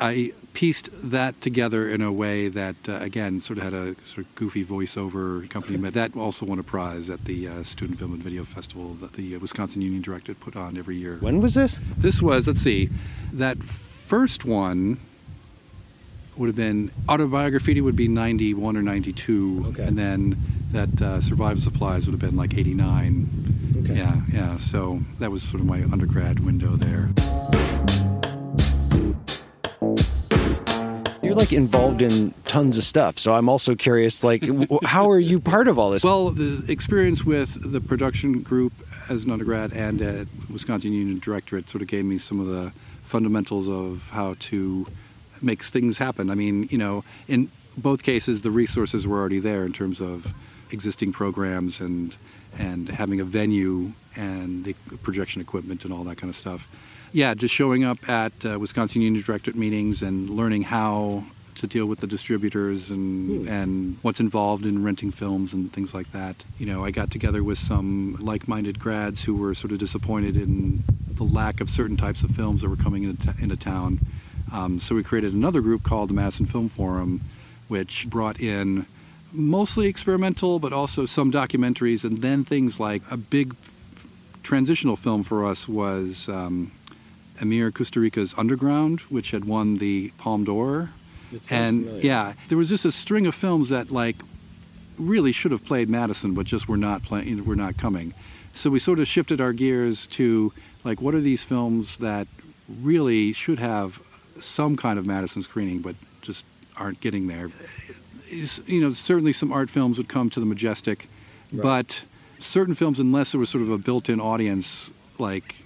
I 0.00 0.32
pieced 0.54 0.88
that 1.10 1.38
together 1.40 1.88
in 1.90 2.00
a 2.00 2.12
way 2.12 2.48
that, 2.48 2.76
uh, 2.88 2.92
again, 3.00 3.40
sort 3.42 3.58
of 3.58 3.64
had 3.64 3.74
a 3.74 3.94
sort 4.06 4.18
of 4.26 4.34
goofy 4.36 4.64
voiceover 4.64 5.44
accompaniment. 5.44 5.94
That 5.94 6.16
also 6.16 6.46
won 6.46 6.58
a 6.58 6.62
prize 6.62 7.10
at 7.10 7.24
the 7.24 7.48
uh, 7.48 7.62
Student 7.64 7.98
Film 7.98 8.14
and 8.14 8.22
Video 8.22 8.44
Festival 8.44 8.94
that 8.94 9.12
the 9.14 9.36
uh, 9.36 9.38
Wisconsin 9.40 9.82
Union 9.82 10.00
Directorate 10.00 10.40
put 10.40 10.56
on 10.56 10.76
every 10.78 10.96
year. 10.96 11.18
When 11.20 11.40
was 11.40 11.54
this? 11.54 11.80
This 11.98 12.22
was, 12.22 12.46
let's 12.46 12.60
see, 12.62 12.88
that 13.32 13.58
first 13.62 14.44
one 14.44 14.98
would 16.36 16.46
have 16.46 16.56
been 16.56 16.90
autobiography 17.08 17.80
would 17.80 17.94
be 17.96 18.08
91 18.08 18.76
or 18.76 18.82
92 18.82 19.64
Okay. 19.68 19.84
and 19.84 19.96
then 19.96 20.36
that 20.72 21.00
uh, 21.00 21.20
survival 21.20 21.60
supplies 21.60 22.06
would 22.06 22.12
have 22.12 22.20
been 22.20 22.36
like 22.36 22.54
89 22.58 23.28
Okay. 23.84 23.94
yeah 23.94 24.20
yeah 24.32 24.56
so 24.56 25.00
that 25.20 25.30
was 25.30 25.44
sort 25.44 25.60
of 25.60 25.66
my 25.68 25.84
undergrad 25.84 26.40
window 26.40 26.74
there 26.74 27.08
You're 31.34 31.42
like 31.42 31.52
involved 31.52 32.00
in 32.00 32.32
tons 32.46 32.78
of 32.78 32.84
stuff. 32.84 33.18
So 33.18 33.34
I'm 33.34 33.48
also 33.48 33.74
curious, 33.74 34.22
like, 34.22 34.44
how 34.84 35.10
are 35.10 35.18
you 35.18 35.40
part 35.40 35.66
of 35.66 35.80
all 35.80 35.90
this? 35.90 36.04
well 36.04 36.30
the 36.30 36.64
experience 36.70 37.24
with 37.24 37.72
the 37.72 37.80
production 37.80 38.40
group 38.42 38.72
as 39.08 39.24
an 39.24 39.30
undergrad 39.30 39.72
and 39.72 40.00
at 40.00 40.26
wisconsin 40.48 40.92
union 40.92 41.18
directorate 41.18 41.68
sort 41.68 41.82
of 41.82 41.88
gave 41.88 42.04
me 42.04 42.18
some 42.18 42.40
of 42.40 42.46
the 42.46 42.72
fundamentals 43.04 43.68
of 43.68 44.08
how 44.10 44.34
to 44.38 44.86
make 45.42 45.62
things 45.62 45.98
happen 45.98 46.30
i 46.30 46.34
mean 46.34 46.66
you 46.70 46.78
know 46.78 47.04
in 47.28 47.50
both 47.76 48.02
cases 48.02 48.42
the 48.42 48.50
resources 48.50 49.06
were 49.06 49.18
already 49.18 49.40
there 49.40 49.64
in 49.66 49.72
terms 49.72 50.00
of 50.00 50.32
existing 50.70 51.12
programs 51.12 51.80
and 51.80 52.16
and 52.58 52.88
having 52.88 53.20
a 53.20 53.24
venue 53.24 53.92
and 54.16 54.64
the 54.64 54.74
projection 55.02 55.42
equipment 55.42 55.84
and 55.84 55.92
all 55.92 56.04
that 56.04 56.16
kind 56.16 56.30
of 56.30 56.36
stuff 56.36 56.68
yeah 57.14 57.32
just 57.32 57.54
showing 57.54 57.82
up 57.82 58.06
at 58.08 58.32
uh, 58.44 58.58
wisconsin 58.58 59.00
union 59.00 59.22
directorate 59.22 59.56
meetings 59.56 60.02
and 60.02 60.28
learning 60.28 60.62
how 60.62 61.24
to 61.54 61.66
deal 61.66 61.86
with 61.86 62.00
the 62.00 62.06
distributors 62.06 62.90
and 62.90 63.48
and 63.48 63.96
what's 64.02 64.20
involved 64.20 64.66
in 64.66 64.82
renting 64.82 65.10
films 65.10 65.52
and 65.52 65.72
things 65.72 65.94
like 65.94 66.10
that. 66.12 66.44
You 66.58 66.66
know, 66.66 66.84
I 66.84 66.90
got 66.90 67.10
together 67.10 67.42
with 67.42 67.58
some 67.58 68.16
like-minded 68.20 68.78
grads 68.78 69.22
who 69.24 69.36
were 69.36 69.54
sort 69.54 69.72
of 69.72 69.78
disappointed 69.78 70.36
in 70.36 70.82
the 71.12 71.24
lack 71.24 71.60
of 71.60 71.70
certain 71.70 71.96
types 71.96 72.22
of 72.22 72.30
films 72.30 72.62
that 72.62 72.68
were 72.68 72.76
coming 72.76 73.04
into, 73.04 73.34
into 73.40 73.56
town. 73.56 74.00
Um, 74.52 74.78
so 74.78 74.94
we 74.94 75.02
created 75.02 75.32
another 75.32 75.60
group 75.60 75.82
called 75.82 76.10
the 76.10 76.14
Madison 76.14 76.46
Film 76.46 76.68
Forum, 76.68 77.20
which 77.68 78.08
brought 78.08 78.40
in 78.40 78.86
mostly 79.32 79.86
experimental, 79.86 80.58
but 80.58 80.72
also 80.72 81.06
some 81.06 81.30
documentaries, 81.32 82.04
and 82.04 82.18
then 82.18 82.44
things 82.44 82.78
like 82.78 83.02
a 83.10 83.16
big 83.16 83.54
transitional 84.42 84.96
film 84.96 85.22
for 85.22 85.44
us 85.44 85.66
was 85.68 86.28
um, 86.28 86.70
Emir 87.44 87.70
Kusturica's 87.70 88.34
Underground, 88.38 89.00
which 89.02 89.30
had 89.30 89.44
won 89.44 89.76
the 89.76 90.10
Palme 90.18 90.44
d'Or. 90.44 90.90
And 91.50 91.84
familiar. 91.84 92.00
yeah, 92.02 92.32
there 92.48 92.58
was 92.58 92.68
just 92.68 92.84
a 92.84 92.92
string 92.92 93.26
of 93.26 93.34
films 93.34 93.68
that 93.68 93.90
like 93.90 94.16
really 94.98 95.32
should 95.32 95.52
have 95.52 95.64
played 95.64 95.88
Madison, 95.88 96.32
but 96.34 96.46
just 96.46 96.68
were 96.68 96.76
not 96.76 97.02
playing, 97.02 97.44
were 97.44 97.56
not 97.56 97.76
coming. 97.76 98.14
So 98.54 98.70
we 98.70 98.78
sort 98.78 98.98
of 98.98 99.08
shifted 99.08 99.40
our 99.40 99.52
gears 99.52 100.06
to 100.08 100.52
like, 100.84 101.02
what 101.02 101.14
are 101.14 101.20
these 101.20 101.44
films 101.44 101.98
that 101.98 102.26
really 102.80 103.32
should 103.32 103.58
have 103.58 104.00
some 104.40 104.76
kind 104.76 104.98
of 104.98 105.06
Madison 105.06 105.42
screening, 105.42 105.80
but 105.80 105.96
just 106.22 106.46
aren't 106.76 107.00
getting 107.00 107.26
there? 107.26 107.50
You 108.30 108.80
know, 108.80 108.90
certainly 108.92 109.32
some 109.32 109.52
art 109.52 109.70
films 109.70 109.98
would 109.98 110.08
come 110.08 110.30
to 110.30 110.40
the 110.40 110.46
Majestic, 110.46 111.08
but 111.52 112.04
certain 112.38 112.74
films, 112.74 113.00
unless 113.00 113.32
there 113.32 113.38
was 113.38 113.50
sort 113.50 113.62
of 113.62 113.70
a 113.70 113.78
built-in 113.78 114.20
audience, 114.20 114.92
like 115.18 115.56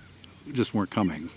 just 0.52 0.73
weren't 0.75 0.90
coming. 0.90 1.28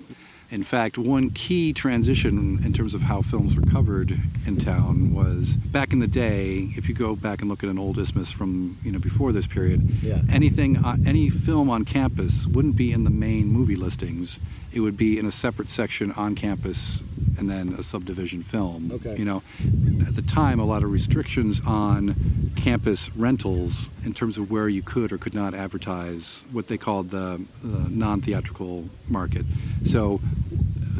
In 0.51 0.63
fact, 0.63 0.97
one 0.97 1.29
key 1.29 1.71
transition 1.71 2.61
in 2.65 2.73
terms 2.73 2.93
of 2.93 3.01
how 3.03 3.21
films 3.21 3.55
were 3.55 3.65
covered 3.71 4.19
in 4.45 4.57
town 4.57 5.13
was 5.13 5.55
back 5.55 5.93
in 5.93 5.99
the 5.99 6.07
day. 6.07 6.69
If 6.75 6.89
you 6.89 6.93
go 6.93 7.15
back 7.15 7.39
and 7.39 7.49
look 7.49 7.63
at 7.63 7.69
an 7.69 7.79
old 7.79 7.97
isthmus 7.97 8.33
from 8.33 8.77
you 8.83 8.91
know 8.91 8.99
before 8.99 9.31
this 9.31 9.47
period, 9.47 9.89
Yeah. 10.03 10.21
anything, 10.29 10.75
uh, 10.83 10.97
any 11.05 11.29
film 11.29 11.69
on 11.69 11.85
campus 11.85 12.47
wouldn't 12.47 12.75
be 12.75 12.91
in 12.91 13.05
the 13.05 13.09
main 13.09 13.47
movie 13.47 13.77
listings. 13.77 14.41
It 14.73 14.81
would 14.81 14.97
be 14.97 15.17
in 15.17 15.25
a 15.25 15.31
separate 15.31 15.69
section 15.69 16.11
on 16.13 16.35
campus, 16.35 17.01
and 17.37 17.49
then 17.49 17.69
a 17.77 17.83
subdivision 17.83 18.43
film. 18.43 18.91
Okay. 18.91 19.15
You 19.17 19.23
know, 19.23 19.43
at 20.05 20.15
the 20.15 20.21
time, 20.21 20.59
a 20.59 20.65
lot 20.65 20.83
of 20.83 20.91
restrictions 20.91 21.61
on 21.65 22.51
campus 22.57 23.09
rentals 23.15 23.89
in 24.03 24.13
terms 24.13 24.37
of 24.37 24.51
where 24.51 24.67
you 24.67 24.81
could 24.81 25.13
or 25.13 25.17
could 25.17 25.33
not 25.33 25.53
advertise 25.53 26.43
what 26.51 26.67
they 26.67 26.77
called 26.77 27.09
the, 27.09 27.41
the 27.63 27.89
non-theatrical 27.89 28.89
market. 29.07 29.45
So, 29.85 30.19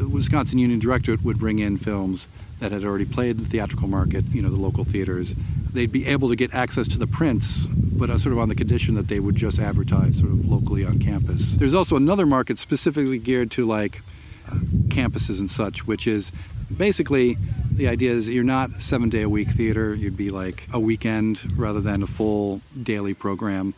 Wisconsin 0.08 0.58
Union 0.58 0.78
Directorate 0.78 1.22
would 1.22 1.38
bring 1.38 1.58
in 1.58 1.78
films 1.78 2.28
that 2.60 2.72
had 2.72 2.84
already 2.84 3.04
played 3.04 3.38
the 3.38 3.44
theatrical 3.44 3.88
market, 3.88 4.24
you 4.26 4.40
know, 4.40 4.48
the 4.48 4.56
local 4.56 4.84
theaters. 4.84 5.34
They'd 5.72 5.90
be 5.90 6.06
able 6.06 6.28
to 6.28 6.36
get 6.36 6.54
access 6.54 6.86
to 6.88 6.98
the 6.98 7.06
prints, 7.06 7.66
but 7.66 8.08
uh, 8.08 8.18
sort 8.18 8.32
of 8.32 8.38
on 8.38 8.48
the 8.48 8.54
condition 8.54 8.94
that 8.94 9.08
they 9.08 9.18
would 9.18 9.34
just 9.34 9.58
advertise 9.58 10.18
sort 10.18 10.30
of 10.30 10.46
locally 10.46 10.84
on 10.84 10.98
campus. 10.98 11.56
There's 11.56 11.74
also 11.74 11.96
another 11.96 12.26
market 12.26 12.58
specifically 12.58 13.18
geared 13.18 13.50
to 13.52 13.66
like 13.66 14.02
uh, 14.48 14.56
campuses 14.88 15.40
and 15.40 15.50
such, 15.50 15.86
which 15.86 16.06
is 16.06 16.30
basically 16.76 17.36
the 17.72 17.88
idea 17.88 18.12
is 18.12 18.28
you're 18.28 18.44
not 18.44 18.82
seven 18.82 19.08
day 19.08 19.22
a 19.22 19.28
week 19.28 19.48
theater. 19.48 19.94
You'd 19.94 20.16
be 20.16 20.30
like 20.30 20.68
a 20.72 20.78
weekend 20.78 21.58
rather 21.58 21.80
than 21.80 22.02
a 22.02 22.06
full 22.06 22.60
daily 22.80 23.14
program, 23.14 23.74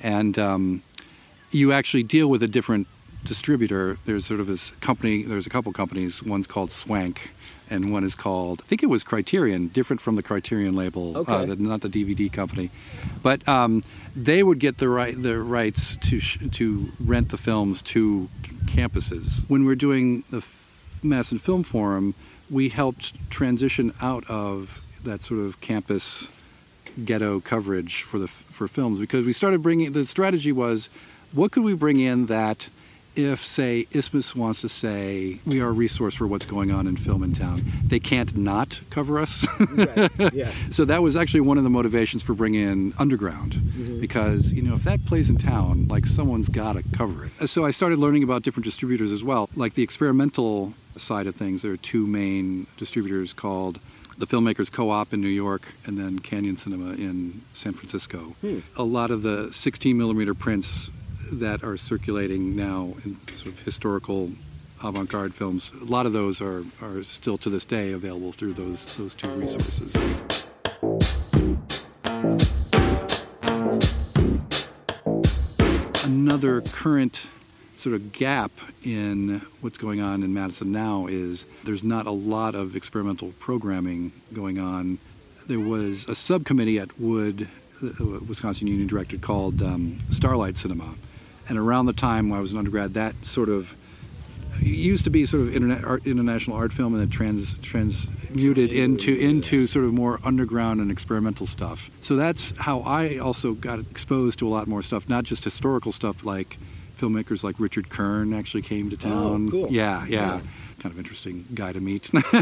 and 0.00 0.38
um, 0.38 0.82
you 1.50 1.72
actually 1.72 2.02
deal 2.02 2.28
with 2.28 2.42
a 2.42 2.48
different 2.48 2.86
distributor. 3.24 3.98
There's 4.04 4.24
sort 4.26 4.40
of 4.40 4.46
this 4.46 4.70
company. 4.80 5.22
There's 5.22 5.46
a 5.46 5.50
couple 5.50 5.72
companies. 5.72 6.22
One's 6.22 6.46
called 6.46 6.72
Swank, 6.72 7.30
and 7.70 7.92
one 7.92 8.04
is 8.04 8.14
called 8.14 8.62
I 8.64 8.66
think 8.68 8.82
it 8.82 8.86
was 8.86 9.02
Criterion, 9.02 9.68
different 9.68 10.00
from 10.00 10.16
the 10.16 10.22
Criterion 10.22 10.74
label, 10.74 11.16
uh, 11.18 11.22
the, 11.46 11.56
not 11.56 11.80
the 11.82 11.88
DVD 11.88 12.32
company, 12.32 12.70
but 13.22 13.46
um, 13.48 13.82
they 14.16 14.42
would 14.42 14.58
get 14.58 14.78
the 14.78 14.88
right 14.88 15.20
the 15.20 15.38
rights 15.40 15.96
to 15.96 16.18
sh- 16.20 16.38
to 16.52 16.88
rent 17.00 17.30
the 17.30 17.38
films 17.38 17.82
to 17.82 18.28
c- 18.44 18.52
campuses. 18.66 19.48
When 19.48 19.64
we're 19.64 19.74
doing 19.76 20.24
the 20.30 20.38
F- 20.38 21.00
Madison 21.02 21.38
Film 21.38 21.62
Forum, 21.62 22.14
we 22.50 22.68
helped 22.70 23.12
transition 23.30 23.92
out 24.00 24.24
of 24.30 24.80
that 25.04 25.22
sort 25.24 25.40
of 25.40 25.60
campus 25.60 26.28
ghetto 27.04 27.38
coverage 27.40 28.02
for 28.02 28.18
the 28.18 28.26
for 28.26 28.66
films 28.66 28.98
because 28.98 29.24
we 29.24 29.32
started 29.32 29.62
bringing 29.62 29.92
the 29.92 30.04
strategy 30.04 30.50
was 30.50 30.88
what 31.32 31.52
could 31.52 31.62
we 31.62 31.72
bring 31.74 32.00
in 32.00 32.26
that 32.26 32.68
if 33.18 33.44
say 33.44 33.86
Isthmus 33.92 34.34
wants 34.36 34.60
to 34.60 34.68
say 34.68 35.40
we 35.44 35.60
are 35.60 35.68
a 35.68 35.72
resource 35.72 36.14
for 36.14 36.26
what's 36.26 36.46
going 36.46 36.70
on 36.70 36.86
in 36.86 36.96
film 36.96 37.22
in 37.24 37.32
town 37.34 37.62
they 37.84 37.98
can't 37.98 38.36
not 38.36 38.80
cover 38.90 39.18
us 39.18 39.46
Right. 39.60 40.32
Yeah. 40.32 40.50
so 40.70 40.84
that 40.84 41.02
was 41.02 41.16
actually 41.16 41.40
one 41.40 41.58
of 41.58 41.64
the 41.64 41.70
motivations 41.70 42.22
for 42.22 42.34
bringing 42.34 42.62
in 42.62 42.94
underground 42.98 43.54
Mm-hmm. 43.78 44.00
because 44.00 44.52
you 44.52 44.62
know 44.62 44.74
if 44.74 44.84
that 44.84 45.04
plays 45.06 45.30
in 45.30 45.36
town 45.38 45.86
like 45.88 46.04
someone's 46.06 46.48
got 46.48 46.74
to 46.74 46.82
cover 46.96 47.26
it 47.40 47.48
so 47.48 47.64
i 47.64 47.70
started 47.70 47.98
learning 47.98 48.22
about 48.24 48.42
different 48.42 48.64
distributors 48.64 49.12
as 49.12 49.22
well 49.22 49.48
like 49.56 49.74
the 49.74 49.82
experimental 49.84 50.72
side 50.96 51.26
of 51.28 51.34
things 51.36 51.62
there 51.62 51.72
are 51.72 51.76
two 51.76 52.04
main 52.06 52.66
distributors 52.76 53.32
called 53.32 53.78
the 54.16 54.26
filmmakers 54.26 54.70
co-op 54.72 55.12
in 55.12 55.20
new 55.20 55.28
york 55.28 55.62
and 55.86 55.96
then 55.98 56.18
canyon 56.18 56.56
cinema 56.56 56.90
in 56.94 57.40
san 57.52 57.72
francisco 57.72 58.18
Hmm. 58.40 58.60
a 58.76 58.82
lot 58.82 59.10
of 59.10 59.22
the 59.22 59.52
16 59.52 59.96
millimeter 59.96 60.34
prints 60.34 60.90
that 61.32 61.62
are 61.62 61.76
circulating 61.76 62.56
now 62.56 62.94
in 63.04 63.16
sort 63.34 63.48
of 63.48 63.60
historical 63.60 64.30
avant-garde 64.82 65.34
films 65.34 65.72
a 65.80 65.84
lot 65.84 66.06
of 66.06 66.12
those 66.12 66.40
are, 66.40 66.64
are 66.80 67.02
still 67.02 67.36
to 67.36 67.50
this 67.50 67.64
day 67.64 67.92
available 67.92 68.32
through 68.32 68.52
those 68.52 68.86
those 68.96 69.14
two 69.14 69.28
resources 69.30 69.94
another 76.04 76.60
current 76.60 77.28
sort 77.78 77.94
of 77.94 78.12
gap 78.12 78.50
in 78.82 79.40
what's 79.60 79.78
going 79.78 80.00
on 80.00 80.22
in 80.22 80.34
Madison 80.34 80.72
now 80.72 81.06
is 81.06 81.46
there's 81.64 81.84
not 81.84 82.06
a 82.06 82.10
lot 82.10 82.54
of 82.54 82.74
experimental 82.74 83.32
programming 83.38 84.10
going 84.32 84.58
on. 84.58 84.98
There 85.46 85.60
was 85.60 86.08
a 86.08 86.14
subcommittee 86.14 86.78
at 86.78 86.98
WUD, 86.98 87.46
the 87.80 88.20
Wisconsin 88.26 88.66
Union 88.66 88.88
Directorate 88.88 89.22
called 89.22 89.62
um, 89.62 89.98
Starlight 90.10 90.58
Cinema, 90.58 90.94
and 91.48 91.58
around 91.58 91.86
the 91.86 91.92
time 91.92 92.32
I 92.32 92.40
was 92.40 92.52
an 92.52 92.58
undergrad, 92.58 92.94
that 92.94 93.14
sort 93.26 93.48
of 93.48 93.74
used 94.60 95.04
to 95.04 95.10
be 95.10 95.24
sort 95.24 95.42
of 95.42 95.54
internet 95.54 95.84
art, 95.84 96.06
international 96.06 96.56
art 96.56 96.72
film, 96.72 96.92
and 96.94 97.00
then 97.02 97.08
trans 97.10 97.56
transmuted 97.60 98.72
into 98.72 99.14
into 99.16 99.66
sort 99.66 99.84
of 99.84 99.92
more 99.94 100.18
underground 100.24 100.80
and 100.80 100.90
experimental 100.90 101.46
stuff. 101.46 101.90
So 102.02 102.16
that's 102.16 102.52
how 102.56 102.80
I 102.80 103.18
also 103.18 103.54
got 103.54 103.78
exposed 103.78 104.38
to 104.40 104.48
a 104.48 104.50
lot 104.50 104.66
more 104.66 104.82
stuff, 104.82 105.08
not 105.08 105.24
just 105.24 105.44
historical 105.44 105.92
stuff 105.92 106.24
like 106.24 106.58
filmmakers 106.98 107.44
like 107.44 107.54
Richard 107.60 107.88
Kern 107.88 108.32
actually 108.34 108.62
came 108.62 108.90
to 108.90 108.96
town. 108.96 109.48
cool. 109.48 109.68
Yeah, 109.70 110.04
yeah, 110.06 110.08
Yeah. 110.08 110.40
kind 110.80 110.92
of 110.92 110.98
interesting 110.98 111.44
guy 111.54 111.72
to 111.72 111.80
meet, 111.80 112.08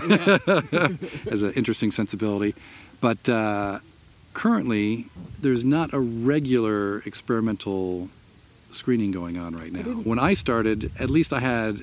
has 1.31 1.43
an 1.43 1.53
interesting 1.53 1.91
sensibility. 1.93 2.55
But 3.03 3.29
uh, 3.29 3.81
currently, 4.33 5.07
there's 5.41 5.65
not 5.65 5.93
a 5.93 6.01
regular 6.01 7.01
experimental 7.01 8.09
screening 8.77 9.11
going 9.13 9.37
on 9.39 9.57
right 9.57 9.73
now. 9.73 9.83
When 9.83 10.19
I 10.19 10.35
started, 10.35 10.91
at 10.99 11.11
least 11.11 11.33
I 11.33 11.41
had 11.41 11.83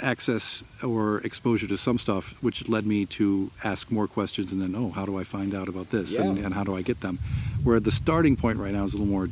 access 0.00 0.64
or 0.82 1.18
exposure 1.20 1.66
to 1.68 1.78
some 1.78 1.96
stuff, 1.98 2.34
which 2.42 2.68
led 2.68 2.84
me 2.86 3.06
to 3.06 3.50
ask 3.62 3.90
more 3.90 4.08
questions 4.08 4.50
and 4.52 4.60
then, 4.60 4.74
oh, 4.74 4.90
how 4.90 5.06
do 5.06 5.18
I 5.18 5.24
find 5.24 5.54
out 5.54 5.68
about 5.68 5.90
this 5.90 6.16
and, 6.18 6.36
Yeah. 6.38 6.44
and 6.46 6.54
how 6.54 6.64
do 6.64 6.74
I 6.76 6.82
get 6.82 7.00
them? 7.00 7.18
Where 7.62 7.78
the 7.78 7.92
starting 7.92 8.36
point 8.36 8.58
right 8.58 8.72
now 8.72 8.82
is 8.84 8.94
a 8.94 8.98
little 8.98 9.12
more 9.12 9.28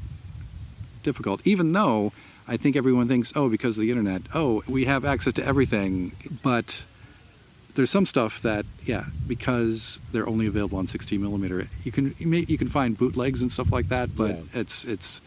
difficult, 1.02 1.40
even 1.44 1.72
though 1.72 2.12
I 2.46 2.56
think 2.56 2.76
everyone 2.76 3.08
thinks, 3.08 3.32
oh, 3.34 3.48
because 3.48 3.76
of 3.78 3.82
the 3.82 3.90
internet, 3.90 4.22
oh, 4.34 4.62
we 4.68 4.84
have 4.84 5.04
access 5.04 5.32
to 5.34 5.44
everything. 5.46 6.12
But 6.42 6.84
there's 7.74 7.90
some 7.90 8.06
stuff 8.06 8.42
that, 8.42 8.64
yeah, 8.84 9.04
because 9.26 10.00
they're 10.12 10.28
only 10.28 10.46
available 10.46 10.78
on 10.78 10.86
16 10.86 11.20
millimeter, 11.20 11.68
you 11.84 11.92
can 11.92 12.14
you, 12.18 12.26
may, 12.26 12.40
you 12.48 12.58
can 12.58 12.68
find 12.68 12.96
bootlegs 12.98 13.42
and 13.42 13.50
stuff 13.50 13.72
like 13.72 13.88
that, 13.88 14.16
but 14.16 14.30
Yeah. 14.30 14.60
it's 14.60 14.84
it's 14.84 15.20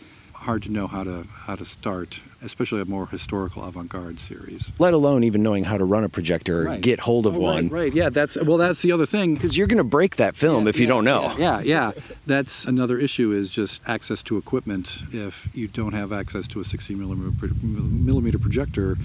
hard 0.44 0.64
to 0.64 0.72
know 0.72 0.88
how 0.88 1.04
to 1.04 1.26
how 1.48 1.56
to 1.56 1.66
start, 1.66 2.22
especially 2.42 2.82
a 2.82 2.86
more 2.86 3.08
historical 3.08 3.64
avant-garde 3.64 4.20
series. 4.20 4.72
Let 4.80 4.94
alone 4.94 5.24
even 5.24 5.42
knowing 5.44 5.64
how 5.64 5.78
to 5.78 5.86
run 5.86 6.04
a 6.04 6.10
projector, 6.10 6.64
Right. 6.64 6.82
get 6.82 7.00
hold 7.02 7.26
of 7.26 7.36
Oh, 7.36 7.40
right, 7.40 7.54
one. 7.56 7.70
right? 7.70 7.94
Yeah, 7.94 8.10
that's 8.10 8.38
well, 8.38 8.58
that's 8.58 8.82
the 8.82 8.92
other 8.92 9.06
thing. 9.06 9.34
Because 9.34 9.58
you're 9.58 9.68
going 9.68 9.78
to 9.78 9.84
break 9.84 10.16
that 10.18 10.36
film 10.36 10.68
if 10.68 10.80
you 10.80 10.88
don't 10.88 11.04
know. 11.06 11.34
Yeah, 11.38 11.62
yeah. 11.62 11.92
That's 12.28 12.66
another 12.66 12.98
issue 13.00 13.32
is 13.32 13.50
just 13.50 13.82
access 13.88 14.22
to 14.24 14.38
equipment. 14.38 15.02
If 15.12 15.50
you 15.54 15.68
don't 15.68 15.94
have 15.94 16.12
access 16.14 16.48
to 16.50 16.60
a 16.60 16.64
16 16.64 16.98
millimeter, 17.00 17.32
millimeter 17.62 18.38
projector, 18.40 18.98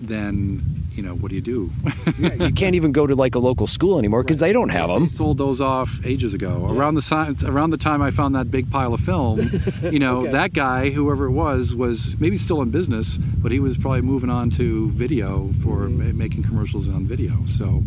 then 0.00 0.60
you 0.92 1.02
know 1.02 1.14
what 1.14 1.28
do 1.30 1.34
you 1.34 1.42
do? 1.42 1.70
You 2.18 2.52
can't 2.52 2.74
even 2.74 2.92
go 2.92 3.06
to 3.06 3.14
like 3.14 3.34
a 3.34 3.38
local 3.38 3.66
school 3.66 3.98
anymore 3.98 4.22
because 4.22 4.38
they 4.40 4.52
don't 4.52 4.70
have 4.70 4.88
them. 4.88 5.04
They 5.04 5.08
sold 5.08 5.36
those 5.38 5.60
off 5.60 6.04
ages 6.06 6.32
ago. 6.34 6.66
Around 6.70 6.94
the 6.94 7.02
si- 7.02 7.46
around 7.46 7.70
the 7.70 7.76
time 7.76 8.00
I 8.02 8.10
found 8.10 8.34
that 8.34 8.50
big 8.50 8.70
pile 8.70 8.94
of 8.94 9.00
film, 9.00 9.40
you 9.90 9.98
know, 9.98 10.20
Okay. 10.22 10.32
that 10.32 10.52
guy, 10.54 10.90
whoever 10.90 11.26
it 11.26 11.32
was, 11.32 11.74
was 11.74 12.18
maybe 12.18 12.38
still 12.38 12.62
in 12.62 12.70
business, 12.70 13.16
but 13.18 13.52
he 13.52 13.60
was 13.60 13.76
probably 13.76 14.00
moving 14.02 14.30
on 14.30 14.48
to 14.50 14.90
video 14.92 15.50
for 15.62 15.88
ma- 15.88 16.12
making 16.12 16.42
commercials 16.44 16.88
on 16.88 17.04
video. 17.06 17.44
So, 17.46 17.82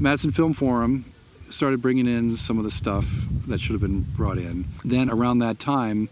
Madison 0.00 0.32
Film 0.32 0.52
Forum 0.54 1.04
started 1.50 1.80
bringing 1.82 2.06
in 2.06 2.36
some 2.36 2.58
of 2.58 2.64
the 2.64 2.70
stuff 2.70 3.04
that 3.46 3.60
should 3.60 3.72
have 3.72 3.82
been 3.82 4.00
brought 4.16 4.38
in. 4.38 4.64
Then 4.84 5.10
around 5.10 5.38
that 5.38 5.58
time, 5.58 6.08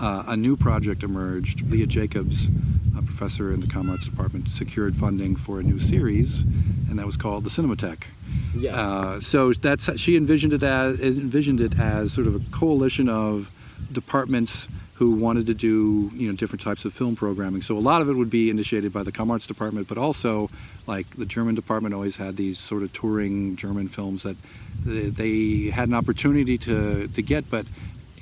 uh, 0.00 0.24
a 0.26 0.36
new 0.36 0.56
project 0.56 1.02
emerged. 1.04 1.62
Lea 1.70 1.86
Jacobs, 1.86 2.48
professor 3.14 3.52
in 3.52 3.60
the 3.60 3.66
Com 3.66 3.90
Arts 3.90 4.04
department, 4.04 4.48
secured 4.50 4.96
funding 4.96 5.36
for 5.36 5.60
a 5.60 5.62
new 5.62 5.78
series, 5.78 6.42
and 6.90 6.98
that 6.98 7.06
was 7.06 7.16
called 7.16 7.44
the 7.44 7.50
Cinematheque. 7.50 8.04
Yes. 8.56 8.74
Uh, 8.74 9.20
so 9.20 9.52
that's 9.52 9.98
she 9.98 10.16
envisioned 10.16 10.52
it 10.52 10.62
as 10.62 11.00
envisioned 11.18 11.60
it 11.60 11.78
as 11.78 12.12
sort 12.12 12.26
of 12.26 12.34
a 12.34 12.40
coalition 12.50 13.08
of 13.08 13.50
departments 13.92 14.66
who 14.94 15.12
wanted 15.12 15.46
to 15.46 15.54
do 15.54 16.10
you 16.14 16.28
know 16.28 16.36
different 16.36 16.60
types 16.60 16.84
of 16.84 16.92
film 16.92 17.14
programming. 17.14 17.62
So 17.62 17.76
a 17.76 17.84
lot 17.90 18.02
of 18.02 18.08
it 18.08 18.14
would 18.14 18.30
be 18.30 18.50
initiated 18.50 18.92
by 18.92 19.04
the 19.04 19.12
Com 19.12 19.30
Arts 19.30 19.46
department, 19.46 19.86
but 19.86 19.96
also 19.96 20.50
like 20.88 21.08
the 21.16 21.26
German 21.26 21.54
department 21.54 21.94
always 21.94 22.16
had 22.16 22.36
these 22.36 22.58
sort 22.58 22.82
of 22.82 22.92
touring 22.92 23.54
German 23.56 23.88
films 23.88 24.24
that 24.24 24.36
they, 24.84 25.08
they 25.08 25.70
had 25.70 25.88
an 25.88 25.94
opportunity 25.94 26.58
to 26.58 27.06
to 27.06 27.22
get, 27.22 27.48
but 27.48 27.64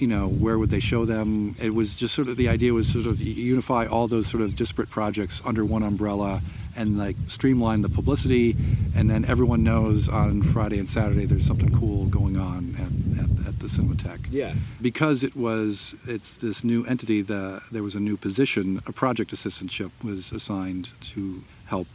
you 0.03 0.09
know 0.09 0.27
where 0.27 0.59
would 0.59 0.69
they 0.71 0.81
show 0.81 1.05
them? 1.05 1.55
It 1.61 1.73
was 1.73 1.95
just 1.95 2.13
sort 2.15 2.27
of 2.27 2.37
the 2.37 2.49
idea 2.49 2.75
was 2.75 2.93
sort 2.93 3.07
of 3.07 3.21
unify 3.21 3.87
all 3.87 4.09
those 4.09 4.27
sort 4.27 4.43
of 4.43 4.57
disparate 4.57 4.91
projects 4.91 5.41
under 5.47 5.65
one 5.65 5.85
umbrella 5.85 6.41
and 6.75 6.99
like 6.99 7.17
streamline 7.29 7.83
the 7.83 7.89
publicity 7.89 8.57
and 8.97 9.09
then 9.09 9.25
everyone 9.27 9.63
knows 9.63 10.09
on 10.09 10.43
Friday 10.43 10.79
and 10.81 10.89
Saturday 10.91 11.25
there's 11.25 11.47
something 11.47 11.71
cool 11.79 12.07
going 12.07 12.37
on 12.37 12.75
at, 12.85 13.21
at, 13.23 13.49
at 13.49 13.61
the 13.61 13.67
Cinematheque 13.69 14.27
yeah. 14.31 14.55
because 14.81 15.23
it 15.23 15.37
was 15.37 15.95
it's 16.07 16.37
this 16.39 16.65
new 16.65 16.85
entity 16.87 17.21
the 17.23 17.63
there 17.71 17.83
was 17.83 17.95
a 17.95 18.01
new 18.01 18.17
position 18.17 18.81
a 18.87 18.93
project 18.93 19.31
assistantship 19.33 19.91
was 20.03 20.33
assigned 20.33 20.91
to 21.13 21.45
help 21.67 21.87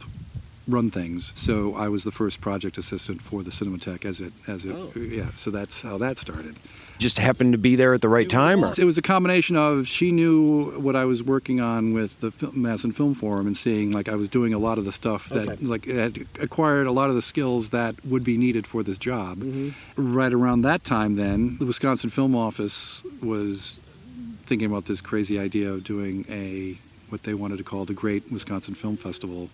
run 0.68 0.90
things 0.90 1.32
so 1.34 1.74
I 1.74 1.88
was 1.88 2.04
the 2.04 2.12
first 2.12 2.40
project 2.40 2.78
assistant 2.78 3.20
for 3.20 3.42
the 3.42 3.50
Cinematheque 3.50 4.04
as 4.04 4.20
it 4.20 4.32
as 4.46 4.64
it 4.64 4.76
Oh. 4.76 4.92
yeah 4.96 5.30
so 5.34 5.50
that's 5.50 5.82
how 5.82 5.98
that 5.98 6.18
started 6.18 6.54
Just 6.98 7.18
happened 7.18 7.52
to 7.52 7.58
be 7.58 7.76
there 7.76 7.94
at 7.94 8.00
the 8.00 8.08
right 8.08 8.28
time, 8.28 8.64
or 8.64 8.72
it 8.76 8.84
was 8.84 8.98
a 8.98 9.02
combination 9.02 9.54
of 9.56 9.86
she 9.86 10.10
knew 10.10 10.72
what 10.80 10.96
I 10.96 11.04
was 11.04 11.22
working 11.22 11.60
on 11.60 11.94
with 11.94 12.18
the 12.20 12.30
Fil- 12.32 12.50
Madison 12.52 12.90
Film 12.92 13.14
Forum 13.14 13.46
and 13.46 13.56
seeing 13.56 13.92
like 13.92 14.08
I 14.08 14.16
was 14.16 14.28
doing 14.28 14.52
a 14.52 14.58
lot 14.58 14.78
of 14.78 14.84
the 14.84 14.90
stuff 14.92 15.28
that 15.28 15.48
Okay. 15.48 15.64
like 15.64 15.84
had 15.86 16.26
acquired 16.40 16.86
a 16.88 16.92
lot 16.92 17.08
of 17.08 17.14
the 17.14 17.22
skills 17.22 17.70
that 17.70 17.94
would 18.04 18.24
be 18.24 18.36
needed 18.36 18.66
for 18.66 18.82
this 18.82 18.98
job. 18.98 19.38
Mm-hmm. 19.38 20.12
Right 20.14 20.32
around 20.32 20.62
that 20.62 20.82
time, 20.84 21.14
then 21.16 21.56
the 21.58 21.66
Wisconsin 21.66 22.10
Film 22.10 22.34
Office 22.34 23.02
was 23.22 23.76
thinking 24.46 24.66
about 24.66 24.86
this 24.86 25.00
crazy 25.00 25.38
idea 25.38 25.70
of 25.70 25.84
doing 25.84 26.24
a 26.28 26.76
what 27.10 27.22
they 27.22 27.34
wanted 27.34 27.58
to 27.58 27.64
call 27.64 27.84
the 27.84 27.94
Great 27.94 28.30
Wisconsin 28.30 28.74
Film 28.74 28.96
Festival, 28.96 29.48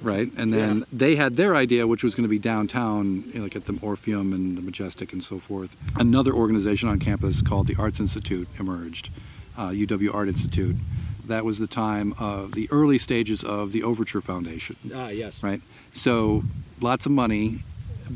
right? 0.00 0.30
And 0.36 0.52
then 0.52 0.78
Yeah. 0.78 0.84
they 0.92 1.16
had 1.16 1.36
their 1.36 1.54
idea, 1.56 1.86
which 1.86 2.02
was 2.02 2.14
going 2.14 2.24
to 2.24 2.28
be 2.28 2.38
downtown, 2.38 3.24
you 3.28 3.34
know, 3.34 3.42
like 3.42 3.56
at 3.56 3.66
the 3.66 3.78
Orpheum 3.82 4.32
and 4.32 4.56
the 4.56 4.62
Majestic 4.62 5.12
and 5.12 5.22
so 5.22 5.38
forth. 5.38 5.76
Another 5.96 6.32
organization 6.32 6.88
on 6.88 6.98
campus 6.98 7.42
called 7.42 7.66
the 7.66 7.76
Arts 7.76 8.00
Institute 8.00 8.48
emerged, 8.58 9.10
uh, 9.56 9.68
UW 9.70 10.12
Art 10.14 10.28
Institute. 10.28 10.76
That 11.26 11.44
was 11.44 11.58
the 11.58 11.66
time 11.66 12.14
of 12.18 12.52
the 12.52 12.68
early 12.70 12.96
stages 12.98 13.44
of 13.44 13.72
the 13.72 13.82
Overture 13.82 14.22
Foundation 14.22 14.76
ah, 14.94 15.08
yes. 15.08 15.42
right? 15.42 15.60
So 15.92 16.42
lots 16.80 17.04
of 17.04 17.12
money, 17.12 17.58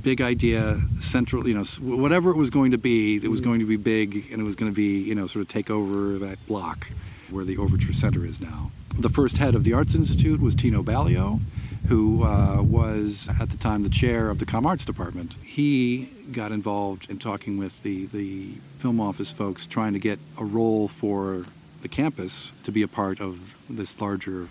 big 0.01 0.23
idea, 0.23 0.81
central, 1.01 1.47
you 1.47 1.53
know, 1.53 1.65
whatever 1.83 2.31
it 2.31 2.37
was 2.39 2.49
going 2.49 2.71
to 2.71 2.79
be, 2.79 3.17
it 3.17 3.29
was 3.29 3.43
going 3.43 3.61
to 3.61 3.67
be 3.67 3.77
big 3.77 4.29
and 4.33 4.41
it 4.41 4.45
was 4.45 4.57
going 4.57 4.71
to 4.73 4.75
be, 4.75 5.03
you 5.03 5.15
know, 5.15 5.27
sort 5.27 5.43
of 5.43 5.49
take 5.49 5.69
over 5.69 6.19
that 6.21 6.39
block 6.47 6.89
where 7.33 7.45
the 7.45 7.57
Overture 7.57 7.93
Center 7.93 8.25
is 8.25 8.41
now. 8.41 8.71
The 8.99 9.09
first 9.09 9.39
head 9.39 9.55
of 9.55 9.65
the 9.65 9.73
Arts 9.73 9.95
Institute 9.95 10.41
was 10.41 10.55
Tino 10.55 10.83
Balio, 10.83 11.41
who 11.89 12.25
uh, 12.25 12.63
was 12.63 13.29
at 13.41 13.51
the 13.51 13.57
time 13.57 13.83
the 13.83 13.89
chair 13.89 14.31
of 14.31 14.39
the 14.39 14.47
Com 14.47 14.67
Arts 14.67 14.85
Department. 14.85 15.35
He 15.43 16.09
got 16.31 16.53
involved 16.53 17.11
in 17.11 17.19
talking 17.19 17.59
with 17.59 17.83
the, 17.83 18.07
the 18.07 18.51
film 18.79 19.01
office 19.01 19.33
folks, 19.33 19.67
trying 19.67 19.93
to 19.95 19.99
get 19.99 20.19
a 20.39 20.45
role 20.45 20.89
for 20.89 21.47
the 21.81 21.89
campus 21.89 22.53
to 22.63 22.71
be 22.71 22.83
a 22.83 22.89
part 22.89 23.21
of 23.21 23.61
this 23.69 24.01
larger 24.01 24.49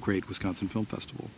Great 0.00 0.28
Wisconsin 0.28 0.68
Film 0.68 0.84
Festival. 0.84 1.30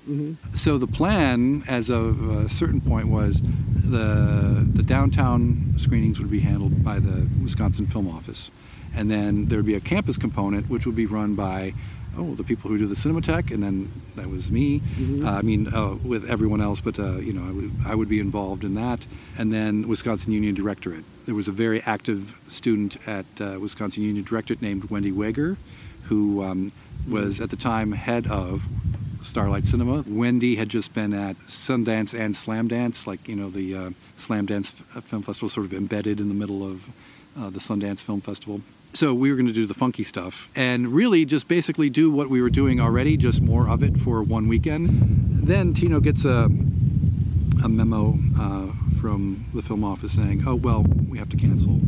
So 0.55 0.79
the 0.79 0.87
plan, 0.87 1.65
as 1.69 1.91
of 1.91 2.29
a 2.31 2.49
certain 2.49 2.81
point, 2.81 3.09
was 3.09 3.43
the 3.43 4.67
the 4.73 4.83
downtown 4.83 5.75
screenings 5.77 6.19
would 6.19 6.31
be 6.31 6.41
handled 6.41 6.85
by 6.85 6.99
the 6.99 7.29
Wisconsin 7.43 7.87
Film 7.87 8.09
Office, 8.09 8.51
and 8.95 9.11
then 9.11 9.47
there 9.47 9.59
would 9.59 9.67
be 9.67 9.75
a 9.75 9.81
campus 9.81 10.17
component 10.17 10.69
which 10.69 10.87
would 10.87 10.97
be 10.97 11.07
run 11.07 11.35
by. 11.35 11.73
Oh, 12.17 12.35
the 12.35 12.43
people 12.43 12.69
who 12.69 12.79
do 12.79 12.87
the 12.89 12.97
Cinematheque, 12.97 13.53
and 13.53 13.63
then 13.63 13.93
that 14.17 14.29
was 14.29 14.51
me. 14.51 14.83
Uh, 15.25 15.31
I 15.31 15.43
mean, 15.43 15.73
uh, 15.73 15.95
with 16.03 16.29
everyone 16.29 16.61
else, 16.61 16.81
but 16.81 16.99
uh, 16.99 17.19
you 17.19 17.33
know, 17.33 17.47
I 17.47 17.53
would, 17.53 17.73
I 17.87 17.95
would 17.95 18.09
be 18.09 18.19
involved 18.19 18.65
in 18.65 18.75
that. 18.75 19.07
And 19.39 19.53
then 19.53 19.87
Wisconsin 19.87 20.33
Union 20.33 20.55
Directorate. 20.57 21.05
There 21.27 21.37
was 21.37 21.47
a 21.47 21.53
very 21.53 21.81
active 21.83 22.37
student 22.49 22.97
at 23.07 23.27
uh, 23.41 23.59
Wisconsin 23.61 24.03
Union 24.03 24.25
Directorate 24.25 24.61
named 24.61 24.91
Wendy 24.91 25.13
Wager, 25.13 25.59
who 26.05 26.43
um, 26.43 26.73
was 27.09 27.41
at 27.41 27.51
the 27.51 27.57
time 27.57 27.93
head 27.93 28.27
of 28.27 28.67
Starlight 29.23 29.67
Cinema. 29.67 30.05
Wendy 30.07 30.57
had 30.57 30.69
just 30.69 30.95
been 30.95 31.13
at 31.13 31.37
Sundance 31.47 32.19
and 32.19 32.35
Slam 32.35 32.69
Dance, 32.69 33.07
like 33.07 33.29
you 33.29 33.37
know 33.37 33.51
the 33.51 33.77
uh, 33.77 33.91
Slam 34.17 34.47
Dance 34.47 34.71
Film 34.71 35.23
Festival, 35.23 35.49
sort 35.49 35.67
of 35.67 35.73
embedded 35.73 36.21
in 36.21 36.29
the 36.29 36.35
middle 36.35 36.65
of 36.65 36.89
uh, 37.39 37.51
the 37.51 37.61
Sundance 37.61 38.01
Film 38.01 38.21
Festival. 38.21 38.61
So 38.95 39.15
we 39.15 39.31
were 39.31 39.37
going 39.37 39.47
to 39.47 39.53
do 39.53 39.67
the 39.67 39.75
funky 39.75 40.03
stuff 40.03 40.49
and 40.57 40.89
really 40.89 41.25
just 41.25 41.47
basically 41.47 41.91
do 41.91 42.11
what 42.11 42.31
we 42.31 42.41
were 42.41 42.51
doing 42.51 42.81
already, 42.81 43.17
just 43.17 43.43
more 43.43 43.69
of 43.69 43.83
it 43.83 43.97
for 43.99 44.23
one 44.23 44.49
weekend. 44.49 44.89
Then 45.47 45.75
Tino 45.75 46.01
gets 46.01 46.25
a 46.25 46.49
a 47.63 47.69
memo 47.69 48.17
uh, 48.41 48.73
from 49.01 49.45
the 49.53 49.63
film 49.63 49.85
office 49.85 50.13
saying, 50.13 50.45
"Oh 50.47 50.55
well, 50.55 50.85
we 51.09 51.19
have 51.19 51.29
to 51.31 51.37
cancel." 51.37 51.81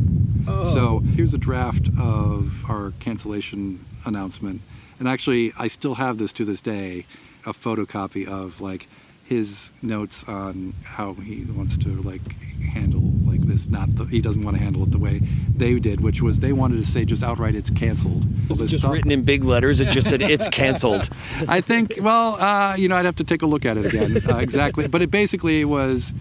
So 0.65 0.99
here's 1.15 1.33
a 1.33 1.37
draft 1.37 1.89
of 1.99 2.65
our 2.69 2.93
cancellation 2.99 3.85
announcement. 4.05 4.61
And 4.99 5.07
actually, 5.07 5.53
I 5.57 5.67
still 5.67 5.95
have 5.95 6.17
this 6.17 6.33
to 6.33 6.45
this 6.45 6.61
day, 6.61 7.05
a 7.45 7.53
photocopy 7.53 8.27
of 8.27 8.59
like 8.61 8.87
his 9.25 9.71
notes 9.81 10.23
on 10.25 10.73
how 10.83 11.13
he 11.13 11.43
wants 11.45 11.77
to 11.79 11.89
like 12.01 12.21
handle 12.73 13.10
Not 13.67 13.95
the, 13.95 14.05
he 14.05 14.21
doesn't 14.21 14.43
want 14.43 14.57
to 14.57 14.63
handle 14.63 14.83
it 14.83 14.91
the 14.91 14.97
way 14.97 15.19
they 15.55 15.79
did, 15.79 16.01
which 16.01 16.21
was 16.21 16.39
they 16.39 16.53
wanted 16.53 16.77
to 16.77 16.85
say 16.85 17.05
just 17.05 17.23
outright 17.23 17.55
it's 17.55 17.69
canceled. 17.69 18.25
It's 18.49 18.59
just 18.59 18.79
stuff- 18.79 18.91
written 18.93 19.11
in 19.11 19.23
big 19.23 19.43
letters. 19.43 19.79
It 19.79 19.89
just 19.89 20.09
said 20.09 20.21
it's 20.21 20.47
canceled. 20.61 21.09
I 21.47 21.61
think, 21.61 21.95
well, 22.01 22.35
uh, 22.41 22.75
you 22.75 22.87
know, 22.87 22.95
I'd 22.95 23.05
have 23.05 23.15
to 23.17 23.23
take 23.23 23.41
a 23.41 23.45
look 23.45 23.65
at 23.65 23.77
it 23.77 23.85
again. 23.85 24.21
Uh, 24.27 24.37
exactly. 24.37 24.87
But 24.87 25.01
it 25.01 25.11
basically 25.11 25.63
was, 25.65 26.13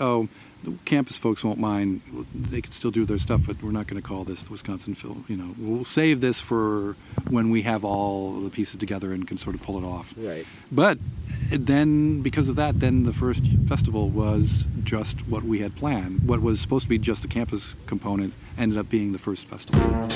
oh, 0.00 0.28
the 0.66 0.76
campus 0.84 1.18
folks 1.18 1.44
won't 1.44 1.58
mind. 1.60 2.02
They 2.34 2.60
can 2.60 2.72
still 2.72 2.90
do 2.90 3.04
their 3.04 3.18
stuff, 3.18 3.42
but 3.46 3.62
we're 3.62 3.70
not 3.70 3.86
going 3.86 4.02
to 4.02 4.06
call 4.06 4.24
this 4.24 4.50
Wisconsin 4.50 4.94
Film. 4.94 5.24
You 5.28 5.36
know, 5.36 5.54
we'll 5.58 5.84
save 5.84 6.20
this 6.20 6.40
for 6.40 6.96
when 7.30 7.50
we 7.50 7.62
have 7.62 7.84
all 7.84 8.32
the 8.40 8.50
pieces 8.50 8.76
together 8.76 9.12
and 9.12 9.26
can 9.26 9.38
sort 9.38 9.54
of 9.54 9.62
pull 9.62 9.78
it 9.78 9.86
off. 9.86 10.12
Right. 10.16 10.44
But 10.72 10.98
eh, 11.52 11.58
then, 11.60 12.22
because 12.22 12.48
of 12.48 12.56
that, 12.56 12.80
then 12.80 13.04
the 13.04 13.12
first 13.12 13.46
festival 13.68 14.08
was 14.08 14.66
just 14.82 15.26
what 15.28 15.44
we 15.44 15.60
had 15.60 15.76
planned. 15.76 16.26
What 16.26 16.42
was 16.42 16.60
supposed 16.60 16.82
to 16.82 16.88
be 16.88 16.98
just 16.98 17.22
the 17.22 17.28
campus 17.28 17.76
component 17.86 18.34
ended 18.58 18.78
up 18.78 18.90
being 18.90 19.12
the 19.12 19.18
first 19.18 19.46
festival. 19.46 20.08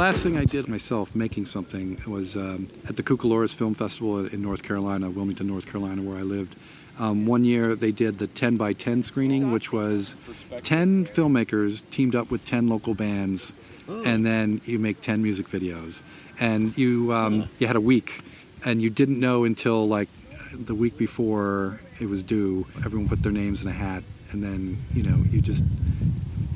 Last 0.00 0.22
thing 0.22 0.38
I 0.38 0.46
did 0.46 0.66
myself 0.66 1.14
making 1.14 1.44
something 1.44 2.00
was 2.06 2.34
um, 2.34 2.68
at 2.88 2.96
the 2.96 3.02
Cucalorus 3.02 3.54
Film 3.54 3.74
Festival 3.74 4.26
in 4.26 4.40
North 4.40 4.62
Carolina, 4.62 5.10
Wilmington, 5.10 5.46
North 5.46 5.66
Carolina, 5.66 6.00
where 6.00 6.16
I 6.16 6.22
lived. 6.22 6.56
Um, 6.98 7.26
one 7.26 7.44
year 7.44 7.76
they 7.76 7.92
did 7.92 8.18
the 8.18 8.26
10 8.26 8.56
by 8.56 8.72
10 8.72 9.02
screening, 9.02 9.52
which 9.52 9.74
was 9.74 10.16
10 10.62 11.04
filmmakers 11.04 11.82
teamed 11.90 12.14
up 12.14 12.30
with 12.30 12.46
10 12.46 12.66
local 12.66 12.94
bands, 12.94 13.52
and 14.06 14.24
then 14.24 14.62
you 14.64 14.78
make 14.78 15.02
10 15.02 15.22
music 15.22 15.48
videos. 15.48 16.02
And 16.40 16.76
you, 16.78 17.12
um, 17.12 17.50
you 17.58 17.66
had 17.66 17.76
a 17.76 17.80
week, 17.82 18.22
and 18.64 18.80
you 18.80 18.88
didn't 18.88 19.20
know 19.20 19.44
until 19.44 19.86
like 19.86 20.08
the 20.54 20.74
week 20.74 20.96
before 20.96 21.78
it 22.00 22.08
was 22.08 22.22
due. 22.22 22.66
Everyone 22.86 23.06
put 23.06 23.22
their 23.22 23.32
names 23.32 23.60
in 23.60 23.68
a 23.68 23.72
hat, 23.72 24.02
and 24.30 24.42
then, 24.42 24.78
you 24.94 25.02
know, 25.02 25.22
you 25.30 25.42
just 25.42 25.62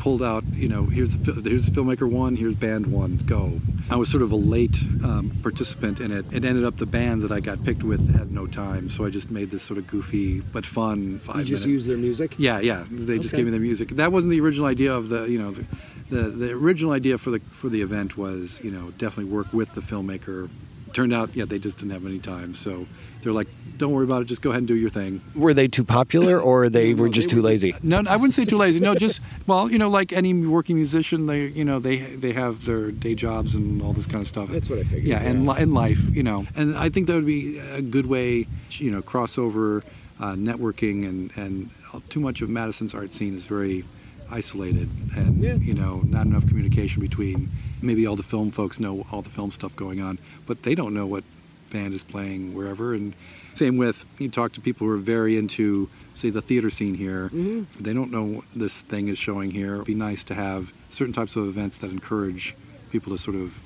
pulled 0.05 0.23
out, 0.23 0.45
you 0.53 0.69
know, 0.69 0.83
here's 0.85 1.17
the, 1.17 1.33
here's 1.49 1.71
filmmaker 1.71 2.07
one, 2.07 2.37
here's 2.37 2.55
band 2.55 2.87
one, 2.87 3.17
go. 3.25 3.59
I 3.89 3.97
was 3.97 4.11
sort 4.11 4.23
of 4.23 4.33
a 4.33 4.37
late 4.37 4.77
um, 5.03 5.33
participant 5.43 5.99
in 5.99 6.13
it. 6.13 6.27
It 6.31 6.45
ended 6.45 6.63
up 6.65 6.77
the 6.77 6.85
band 6.85 7.23
that 7.23 7.33
I 7.33 7.41
got 7.41 7.65
picked 7.65 7.83
with 7.83 8.15
had 8.15 8.31
no 8.31 8.47
time, 8.47 8.91
so 8.91 9.07
I 9.07 9.09
just 9.09 9.31
made 9.31 9.51
this 9.51 9.63
sort 9.63 9.79
of 9.79 9.87
goofy 9.87 10.41
but 10.53 10.67
fun 10.67 11.19
five 11.21 11.37
You 11.37 11.45
just 11.45 11.65
minute. 11.65 11.73
use 11.73 11.87
their 11.87 11.97
music. 11.97 12.35
yeah, 12.37 12.61
yeah. 12.61 12.85
They 12.91 13.17
just 13.19 13.33
Okay. 13.33 13.39
gave 13.39 13.47
me 13.47 13.53
the 13.53 13.59
music. 13.71 13.89
That 14.03 14.13
wasn't 14.13 14.33
the 14.33 14.41
original 14.43 14.67
idea 14.67 14.93
of 14.95 15.09
the, 15.09 15.25
you 15.25 15.39
know, 15.39 15.53
the, 15.53 15.65
the, 16.11 16.23
the 16.29 16.51
original 16.53 16.93
idea 16.93 17.17
for 17.17 17.31
the 17.31 17.39
for 17.61 17.71
the 17.71 17.81
event 17.81 18.19
was, 18.19 18.61
you 18.63 18.71
know, 18.71 18.91
definitely 18.99 19.33
work 19.33 19.51
with 19.55 19.73
the 19.75 19.81
filmmaker 19.81 20.51
turned 20.95 21.13
out, 21.13 21.35
yeah, 21.35 21.45
they 21.45 21.59
just 21.59 21.77
didn't 21.79 21.93
have 21.93 22.07
any 22.07 22.19
time. 22.19 22.55
So 22.55 22.87
they're 23.23 23.33
like, 23.33 23.49
don't 23.79 23.93
worry 23.93 24.05
about 24.05 24.23
it. 24.23 24.27
Just 24.27 24.43
go 24.43 24.51
ahead 24.51 24.61
and 24.61 24.69
do 24.69 24.77
your 24.77 24.91
thing. 24.91 25.21
Were 25.35 25.53
they 25.53 25.67
too 25.69 25.85
popular, 25.85 26.41
or 26.41 26.69
they 26.79 26.95
No, 26.95 27.03
were 27.03 27.09
just 27.09 27.29
they 27.29 27.35
too 27.35 27.43
were- 27.43 27.49
lazy? 27.49 27.75
No, 27.83 28.03
I 28.07 28.17
wouldn't 28.17 28.35
say 28.35 28.45
too 28.45 28.57
lazy. 28.57 28.81
No, 28.81 28.95
just 28.95 29.21
well, 29.47 29.71
you 29.71 29.79
know, 29.79 29.91
like 29.91 30.13
any 30.13 30.33
working 30.33 30.77
musician, 30.77 31.27
they, 31.27 31.47
you 31.47 31.65
know, 31.65 31.79
they 31.81 31.97
they 31.99 32.33
have 32.33 32.65
their 32.65 32.91
day 32.91 33.15
jobs 33.15 33.55
and 33.57 33.83
all 33.83 33.93
this 33.93 34.07
kind 34.07 34.23
of 34.23 34.29
stuff. 34.29 34.49
That's 34.51 34.71
what 34.71 34.79
I 34.79 34.83
figured, 34.85 35.05
Yeah, 35.05 35.19
and 35.23 35.45
yeah. 35.45 35.53
li- 35.53 35.63
in 35.63 35.75
life, 35.75 36.01
you 36.17 36.23
know, 36.23 36.47
and 36.57 36.77
I 36.77 36.89
think 36.89 37.07
that 37.09 37.15
would 37.15 37.27
be 37.27 37.59
a 37.59 37.83
good 37.83 38.07
way, 38.07 38.47
you 38.73 38.91
know, 38.91 39.03
crossover, 39.03 39.83
uh, 40.21 40.35
networking, 40.35 41.05
and 41.09 41.31
and 41.37 41.71
too 42.09 42.21
much 42.21 42.41
of 42.43 42.49
Madison's 42.49 42.95
art 42.95 43.13
scene 43.13 43.35
is 43.37 43.47
very 43.47 43.85
isolated, 44.31 44.89
and 45.17 45.43
Yeah. 45.43 45.55
you 45.57 45.75
know, 45.75 46.03
not 46.07 46.27
enough 46.27 46.47
communication 46.47 47.01
between. 47.01 47.49
Maybe 47.85 48.07
all 48.07 48.17
the 48.17 48.23
film 48.23 48.51
folks 48.51 48.81
know 48.81 49.07
all 49.13 49.23
the 49.23 49.31
film 49.31 49.51
stuff 49.51 49.77
going 49.77 50.01
on, 50.01 50.19
but 50.47 50.63
they 50.63 50.75
don't 50.75 50.95
know 50.95 51.07
what 51.07 51.25
band 51.71 51.93
is 51.93 52.03
playing 52.03 52.55
wherever. 52.55 52.95
And 52.95 53.15
same 53.53 53.77
with 53.77 54.05
you 54.19 54.29
talk 54.29 54.53
to 54.53 54.61
people 54.61 54.87
who 54.87 54.93
are 54.93 54.97
very 54.97 55.37
into, 55.37 55.89
say, 56.15 56.31
the 56.31 56.43
theater 56.43 56.71
scene 56.71 56.95
here. 56.95 57.27
Mm-hmm. 57.27 57.83
They 57.83 57.93
don't 57.93 58.11
know 58.11 58.25
what 58.25 58.45
this 58.55 58.83
thing 58.83 59.09
is 59.09 59.19
showing 59.19 59.51
here. 59.51 59.75
It'd 59.75 59.87
be 59.87 59.95
nice 59.95 60.25
to 60.25 60.35
have 60.35 60.73
certain 60.91 61.13
types 61.13 61.37
of 61.37 61.47
events 61.47 61.79
that 61.81 61.91
encourage 61.91 62.55
people 62.91 63.13
to 63.13 63.19
sort 63.19 63.37
of 63.37 63.61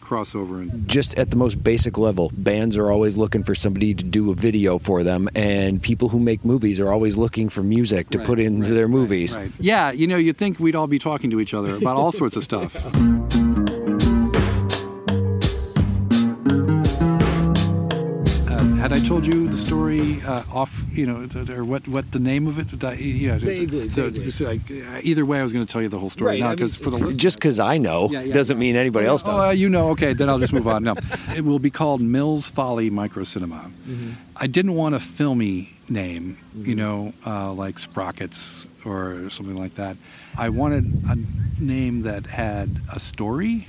cross 0.00 0.34
over 0.34 0.60
and 0.60 0.86
Just 0.88 1.18
at 1.18 1.30
the 1.30 1.36
most 1.36 1.62
basic 1.62 1.96
level, 1.96 2.30
bands 2.34 2.76
are 2.76 2.90
always 2.90 3.16
looking 3.16 3.42
for 3.44 3.54
somebody 3.54 3.94
to 3.94 4.04
do 4.04 4.30
a 4.30 4.34
video 4.34 4.78
for 4.78 5.02
them, 5.02 5.28
and 5.34 5.80
people 5.80 6.08
who 6.10 6.18
make 6.18 6.44
movies 6.44 6.80
are 6.80 6.92
always 6.92 7.16
looking 7.16 7.48
for 7.48 7.62
music 7.62 8.10
to 8.10 8.18
Right, 8.18 8.26
put 8.26 8.38
into 8.38 8.62
right, 8.62 8.74
their 8.74 8.88
movies. 8.88 9.36
Right. 9.36 9.50
Yeah, 9.58 9.90
you 9.92 10.06
know, 10.06 10.16
you'd 10.16 10.36
think 10.36 10.58
we'd 10.58 10.76
all 10.76 10.86
be 10.86 10.98
talking 10.98 11.30
to 11.30 11.40
each 11.40 11.54
other 11.54 11.76
about 11.76 11.96
all 11.96 12.12
sorts 12.12 12.36
of 12.36 12.44
stuff. 12.44 12.74
had 18.92 19.02
I 19.02 19.06
told 19.08 19.26
you 19.26 19.48
the 19.48 19.56
story 19.56 20.20
uh, 20.22 20.42
off, 20.52 20.82
you 20.92 21.06
know, 21.06 21.26
or 21.54 21.64
what, 21.64 21.86
what 21.88 22.10
the 22.12 22.18
name 22.18 22.46
of 22.46 22.58
it? 22.58 22.84
I- 22.84 22.94
yeah, 22.94 23.38
Vaguely, 23.38 23.88
So, 23.88 24.10
vaguely. 24.10 24.30
so, 24.30 24.44
like, 24.44 24.60
uh, 24.70 25.00
either 25.02 25.24
way, 25.24 25.40
I 25.40 25.42
was 25.42 25.52
going 25.52 25.64
to 25.64 25.72
tell 25.72 25.82
you 25.82 25.88
the 25.88 25.98
whole 25.98 26.10
story 26.10 26.40
now 26.40 26.50
because 26.50 26.76
for 26.76 26.90
the 26.90 26.96
listeners, 26.96 27.16
Just 27.16 27.38
because 27.38 27.58
I 27.58 27.78
know 27.78 28.08
Yeah, 28.10 28.22
yeah, 28.22 28.34
doesn't 28.34 28.58
mean 28.58 28.76
anybody 28.76 29.06
else 29.06 29.22
Oh, 29.26 29.32
does. 29.32 29.46
uh, 29.46 29.50
you 29.50 29.68
know, 29.68 29.88
okay, 29.90 30.12
then 30.12 30.28
I'll 30.28 30.38
just 30.38 30.52
move 30.52 30.68
on. 30.68 30.84
No, 30.84 30.94
it 31.36 31.44
will 31.44 31.58
be 31.58 31.70
called 31.70 32.00
Mills 32.00 32.50
Folly 32.50 32.90
Micro 32.90 33.24
Cinema. 33.24 33.70
I 34.36 34.46
didn't 34.46 34.74
want 34.74 34.94
a 34.94 35.00
filmy 35.00 35.70
name, 35.88 36.38
you 36.56 36.74
know, 36.74 37.12
uh, 37.26 37.52
like 37.52 37.78
Sprockets 37.78 38.68
or 38.84 39.30
something 39.30 39.56
like 39.56 39.74
that. 39.76 39.96
I 40.36 40.48
wanted 40.48 40.84
a 41.08 41.16
name 41.62 42.02
that 42.02 42.26
had 42.26 42.80
a 42.92 42.98
story 43.00 43.66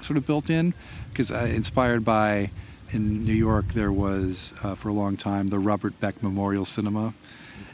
sort 0.00 0.16
of 0.16 0.26
built 0.26 0.48
in, 0.48 0.72
because 1.10 1.30
uh, 1.30 1.48
inspired 1.50 2.04
by 2.04 2.50
in 2.90 3.24
New 3.24 3.34
York 3.34 3.68
there 3.68 3.92
was 3.92 4.52
uh, 4.62 4.74
for 4.74 4.88
a 4.88 4.92
long 4.92 5.16
time 5.16 5.48
the 5.48 5.58
Robert 5.58 5.98
Beck 6.00 6.22
Memorial 6.22 6.64
Cinema. 6.64 7.14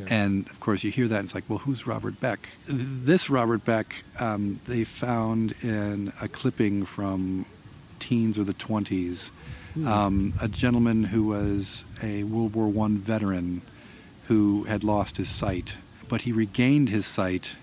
And 0.09 0.47
of 0.49 0.59
course, 0.61 0.83
you 0.83 0.91
hear 0.91 1.07
that, 1.09 1.19
and 1.19 1.27
it's 1.27 1.35
like, 1.35 1.45
well, 1.49 1.59
who's 1.59 1.87
Robert 1.87 2.19
Beck? 2.21 2.49
This 2.67 3.31
Robert 3.31 3.65
Beck, 3.65 4.03
um, 4.19 4.59
they 4.67 4.83
found 4.83 5.55
in 5.63 6.13
a 6.21 6.27
clipping 6.27 6.85
from 6.85 7.47
teens 8.01 8.39
or 8.39 8.45
the 8.45 8.55
20s. 8.55 9.31
Um, 9.87 10.35
a 10.41 10.47
gentleman 10.47 11.05
who 11.05 11.25
was 11.25 11.85
a 12.03 12.23
World 12.25 12.55
War 12.55 12.69
One 12.69 12.97
veteran 12.97 13.63
who 14.29 14.65
had 14.65 14.85
lost 14.85 15.17
his 15.17 15.29
sight, 15.29 15.77
but 16.09 16.23
he 16.23 16.33
regained 16.33 16.91
his 16.91 17.07
sight 17.07 17.57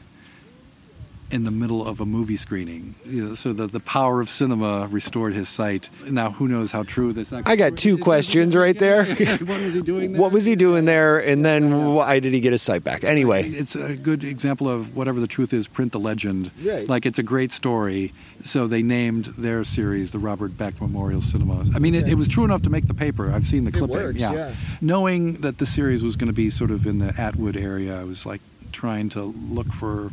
in 1.32 1.44
the 1.44 1.52
middle 1.52 1.88
of 1.88 2.02
a 2.02 2.06
movie 2.06 2.36
screening. 2.38 2.96
You 3.06 3.30
know, 3.30 3.36
so 3.36 3.54
the, 3.54 3.67
the 3.67 3.80
power 3.80 4.22
of 4.22 4.30
cinema 4.30 4.88
restored 4.89 5.34
his 5.34 5.50
sight. 5.50 5.89
Now, 6.08 6.32
who 6.32 6.48
knows 6.48 6.72
how 6.72 6.84
true 6.84 7.13
this 7.13 7.32
I 7.34 7.56
got 7.56 7.78
two 7.78 7.98
questions 7.98 8.56
right 8.56 8.78
there. 8.78 9.06
what 9.15 9.48
was 9.48 9.74
he 9.74 9.82
doing 9.82 10.13
there? 10.13 10.22
What 10.22 10.32
was 10.32 10.46
he 10.46 10.56
doing 10.56 10.86
there, 10.86 11.20
and 11.20 11.44
then 11.44 11.94
why 11.94 12.20
did 12.20 12.34
he 12.34 12.39
get 12.39 12.52
his 12.52 12.62
sight 12.62 12.84
back? 12.84 13.04
Anyway, 13.04 13.50
It's 13.50 13.76
a 13.76 13.96
good 13.96 14.24
example 14.24 14.70
of 14.70 14.96
whatever 14.96 15.20
the 15.20 15.28
truth 15.28 15.54
is, 15.54 15.67
print 15.67 15.91
the 15.91 16.00
legend. 16.00 16.52
Right. 16.62 16.88
Like 16.88 17.06
it's 17.06 17.20
a 17.20 17.24
great 17.24 17.52
story. 17.52 18.13
So 18.44 18.67
they 18.67 18.82
named 18.82 19.26
their 19.38 19.63
series 19.63 20.12
the 20.12 20.20
Robert 20.20 20.58
Beck 20.58 20.80
Memorial 20.82 21.22
Cinema. 21.22 21.63
I 21.76 21.80
mean, 21.80 21.96
it, 21.96 22.08
it 22.08 22.15
was 22.15 22.28
true 22.28 22.44
enough 22.44 22.63
to 22.63 22.70
make 22.70 22.88
the 22.88 22.94
paper. 22.94 23.32
I've 23.32 23.46
seen 23.46 23.65
the 23.65 23.72
clipping. 23.72 23.89
works, 23.89 24.20
yeah. 24.20 24.54
Knowing 24.82 25.34
that 25.41 25.60
the 25.60 25.65
series 25.65 26.04
was 26.04 26.15
going 26.15 26.28
to 26.28 26.34
be 26.34 26.50
sort 26.50 26.72
of 26.72 26.86
in 26.88 27.00
the 27.00 27.13
Atwood 27.20 27.56
area, 27.56 28.00
I 28.00 28.04
was 28.04 28.26
like 28.26 28.41
trying 28.72 29.10
to 29.10 29.22
look 29.24 29.72
for 29.74 30.12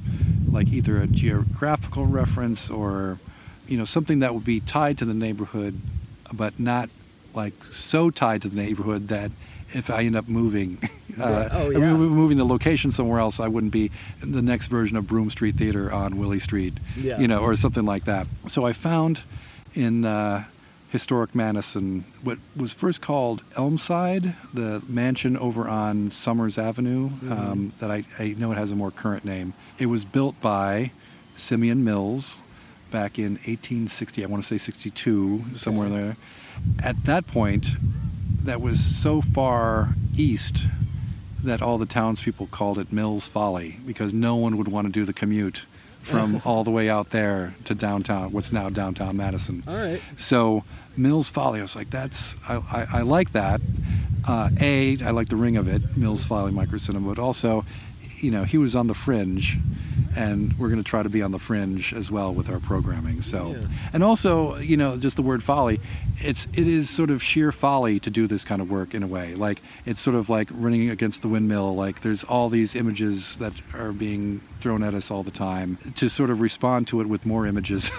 like 0.50 0.68
either 0.68 1.00
a 1.00 1.06
geographical 1.06 2.06
reference 2.06 2.70
or 2.70 3.18
you 3.66 3.76
know 3.76 3.84
something 3.84 4.18
that 4.20 4.34
would 4.34 4.44
be 4.44 4.60
tied 4.60 4.98
to 4.98 5.04
the 5.04 5.14
neighborhood, 5.14 5.78
but 6.32 6.58
not 6.58 6.88
like 7.34 7.62
so 7.64 8.10
tied 8.10 8.42
to 8.42 8.48
the 8.48 8.56
neighborhood 8.56 9.08
that 9.08 9.30
if 9.70 9.90
I 9.90 10.02
end 10.04 10.16
up 10.16 10.26
moving, 10.28 10.78
uh, 11.20 11.48
Oh, 11.52 11.68
yeah. 11.70 11.92
moving 11.92 12.38
the 12.38 12.44
location 12.46 12.90
somewhere 12.90 13.20
else, 13.20 13.38
I 13.38 13.48
wouldn't 13.48 13.72
be 13.72 13.90
the 14.20 14.40
next 14.40 14.68
version 14.68 14.96
of 14.96 15.06
Broom 15.06 15.28
Street 15.28 15.56
Theater 15.56 15.92
on 15.92 16.16
Willy 16.16 16.38
Street, 16.40 16.72
Yeah. 16.96 17.18
you 17.20 17.28
know, 17.28 17.40
or 17.40 17.54
something 17.54 17.84
like 17.84 18.04
that. 18.06 18.26
So 18.46 18.64
I 18.64 18.72
found 18.72 19.22
in 19.74 20.06
uh, 20.06 20.44
historic 20.90 21.34
Madison 21.34 22.04
what 22.22 22.38
was 22.56 22.72
first 22.72 23.00
called 23.00 23.42
Elmside, 23.54 24.34
the 24.54 24.82
mansion 24.88 25.36
over 25.36 25.68
on 25.68 26.10
Summers 26.10 26.58
Avenue. 26.58 27.10
Um, 27.30 27.72
that 27.78 27.90
I, 27.90 28.04
I 28.18 28.34
know 28.38 28.52
it 28.52 28.58
has 28.58 28.70
a 28.70 28.76
more 28.76 28.90
current 28.90 29.24
name. 29.24 29.54
It 29.78 29.86
was 29.86 30.04
built 30.04 30.40
by 30.40 30.92
Simeon 31.34 31.84
Mills 31.84 32.40
back 32.90 33.18
in 33.18 33.32
1860. 33.34 34.24
I 34.24 34.26
want 34.26 34.42
to 34.42 34.46
say 34.46 34.58
62, 34.58 35.44
somewhere 35.54 35.88
there. 35.88 36.16
At 36.82 37.04
that 37.04 37.26
point, 37.26 37.76
that 38.42 38.60
was 38.60 38.80
so 38.80 39.20
far 39.20 39.90
east 40.16 40.68
that 41.42 41.62
all 41.62 41.78
the 41.78 41.86
townspeople 41.86 42.48
called 42.48 42.78
it 42.78 42.92
Mills 42.92 43.28
Folly 43.28 43.78
because 43.86 44.12
no 44.12 44.36
one 44.36 44.56
would 44.56 44.68
want 44.68 44.86
to 44.86 44.92
do 44.92 45.04
the 45.04 45.12
commute 45.12 45.66
from 46.02 46.40
all 46.44 46.64
the 46.64 46.70
way 46.70 46.88
out 46.88 47.10
there 47.10 47.54
to 47.64 47.74
downtown, 47.74 48.32
what's 48.32 48.52
now 48.52 48.68
downtown 48.68 49.16
Madison. 49.16 49.62
All 49.66 49.74
right. 49.76 50.00
So 50.16 50.64
Mills 50.96 51.30
Folly, 51.30 51.60
I 51.60 51.62
was 51.62 51.76
like, 51.76 51.90
that's 51.90 52.36
I, 52.48 52.56
I, 52.56 52.86
I 52.98 53.02
like 53.02 53.32
that. 53.32 53.60
Uh, 54.26 54.50
a, 54.60 54.98
I 55.02 55.10
like 55.10 55.28
the 55.28 55.36
ring 55.36 55.56
of 55.56 55.68
it, 55.68 55.96
Mills 55.96 56.24
Folly 56.24 56.52
Micro 56.52 56.76
Cinema, 56.76 57.14
but 57.14 57.18
also, 57.20 57.64
you 58.20 58.30
know, 58.30 58.44
he 58.44 58.58
was 58.58 58.74
on 58.76 58.86
the 58.86 58.94
fringe, 58.94 59.56
and 60.16 60.58
we're 60.58 60.68
going 60.68 60.82
to 60.82 60.88
try 60.88 61.02
to 61.02 61.08
be 61.08 61.22
on 61.22 61.32
the 61.32 61.38
fringe 61.38 61.92
as 61.92 62.10
well 62.10 62.32
with 62.32 62.50
our 62.50 62.60
programming. 62.60 63.20
So, 63.22 63.54
Yeah. 63.58 63.66
and 63.92 64.02
also, 64.02 64.56
you 64.58 64.76
know, 64.76 64.96
just 64.96 65.16
the 65.16 65.22
word 65.22 65.42
folly, 65.42 65.80
it's 66.18 66.46
it 66.52 66.66
is 66.66 66.90
sort 66.90 67.10
of 67.10 67.22
sheer 67.22 67.52
folly 67.52 68.00
to 68.00 68.10
do 68.10 68.26
this 68.26 68.44
kind 68.44 68.60
of 68.60 68.70
work 68.70 68.94
in 68.94 69.02
a 69.02 69.06
way. 69.06 69.34
Like 69.36 69.62
it's 69.86 70.00
sort 70.00 70.16
of 70.16 70.28
like 70.28 70.48
running 70.52 70.90
against 70.90 71.22
the 71.22 71.28
windmill. 71.28 71.76
Like 71.76 72.00
there's 72.00 72.24
all 72.24 72.48
these 72.48 72.74
images 72.74 73.36
that 73.36 73.52
are 73.74 73.92
being 73.92 74.40
thrown 74.58 74.82
at 74.82 74.94
us 74.94 75.10
all 75.12 75.22
the 75.22 75.30
time. 75.30 75.78
To 75.96 76.08
sort 76.10 76.30
of 76.30 76.40
respond 76.40 76.88
to 76.88 77.00
it 77.00 77.06
with 77.08 77.24
more 77.24 77.46
images 77.46 77.92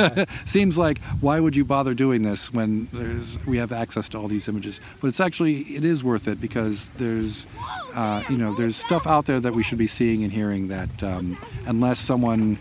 seems 0.46 0.78
like 0.78 1.00
why 1.20 1.38
would 1.40 1.54
you 1.56 1.64
bother 1.64 1.92
doing 1.92 2.22
this 2.22 2.52
when 2.52 2.88
there's 2.92 3.38
we 3.46 3.58
have 3.58 3.72
access 3.72 4.08
to 4.10 4.18
all 4.18 4.28
these 4.28 4.48
images? 4.48 4.80
But 5.00 5.08
it's 5.08 5.20
actually 5.20 5.60
it 5.76 5.84
is 5.84 6.02
worth 6.02 6.28
it 6.28 6.40
because 6.40 6.88
there's 6.96 7.46
uh, 7.94 8.22
you 8.30 8.38
know 8.38 8.54
there's 8.54 8.76
stuff 8.76 9.06
out 9.06 9.26
there 9.26 9.40
that 9.40 9.52
we 9.52 9.62
should 9.66 9.78
be 9.78 9.86
seeing 9.88 10.22
and 10.22 10.32
hearing 10.32 10.68
that 10.68 11.02
um, 11.02 11.36
unless 11.66 11.98
someone 11.98 12.56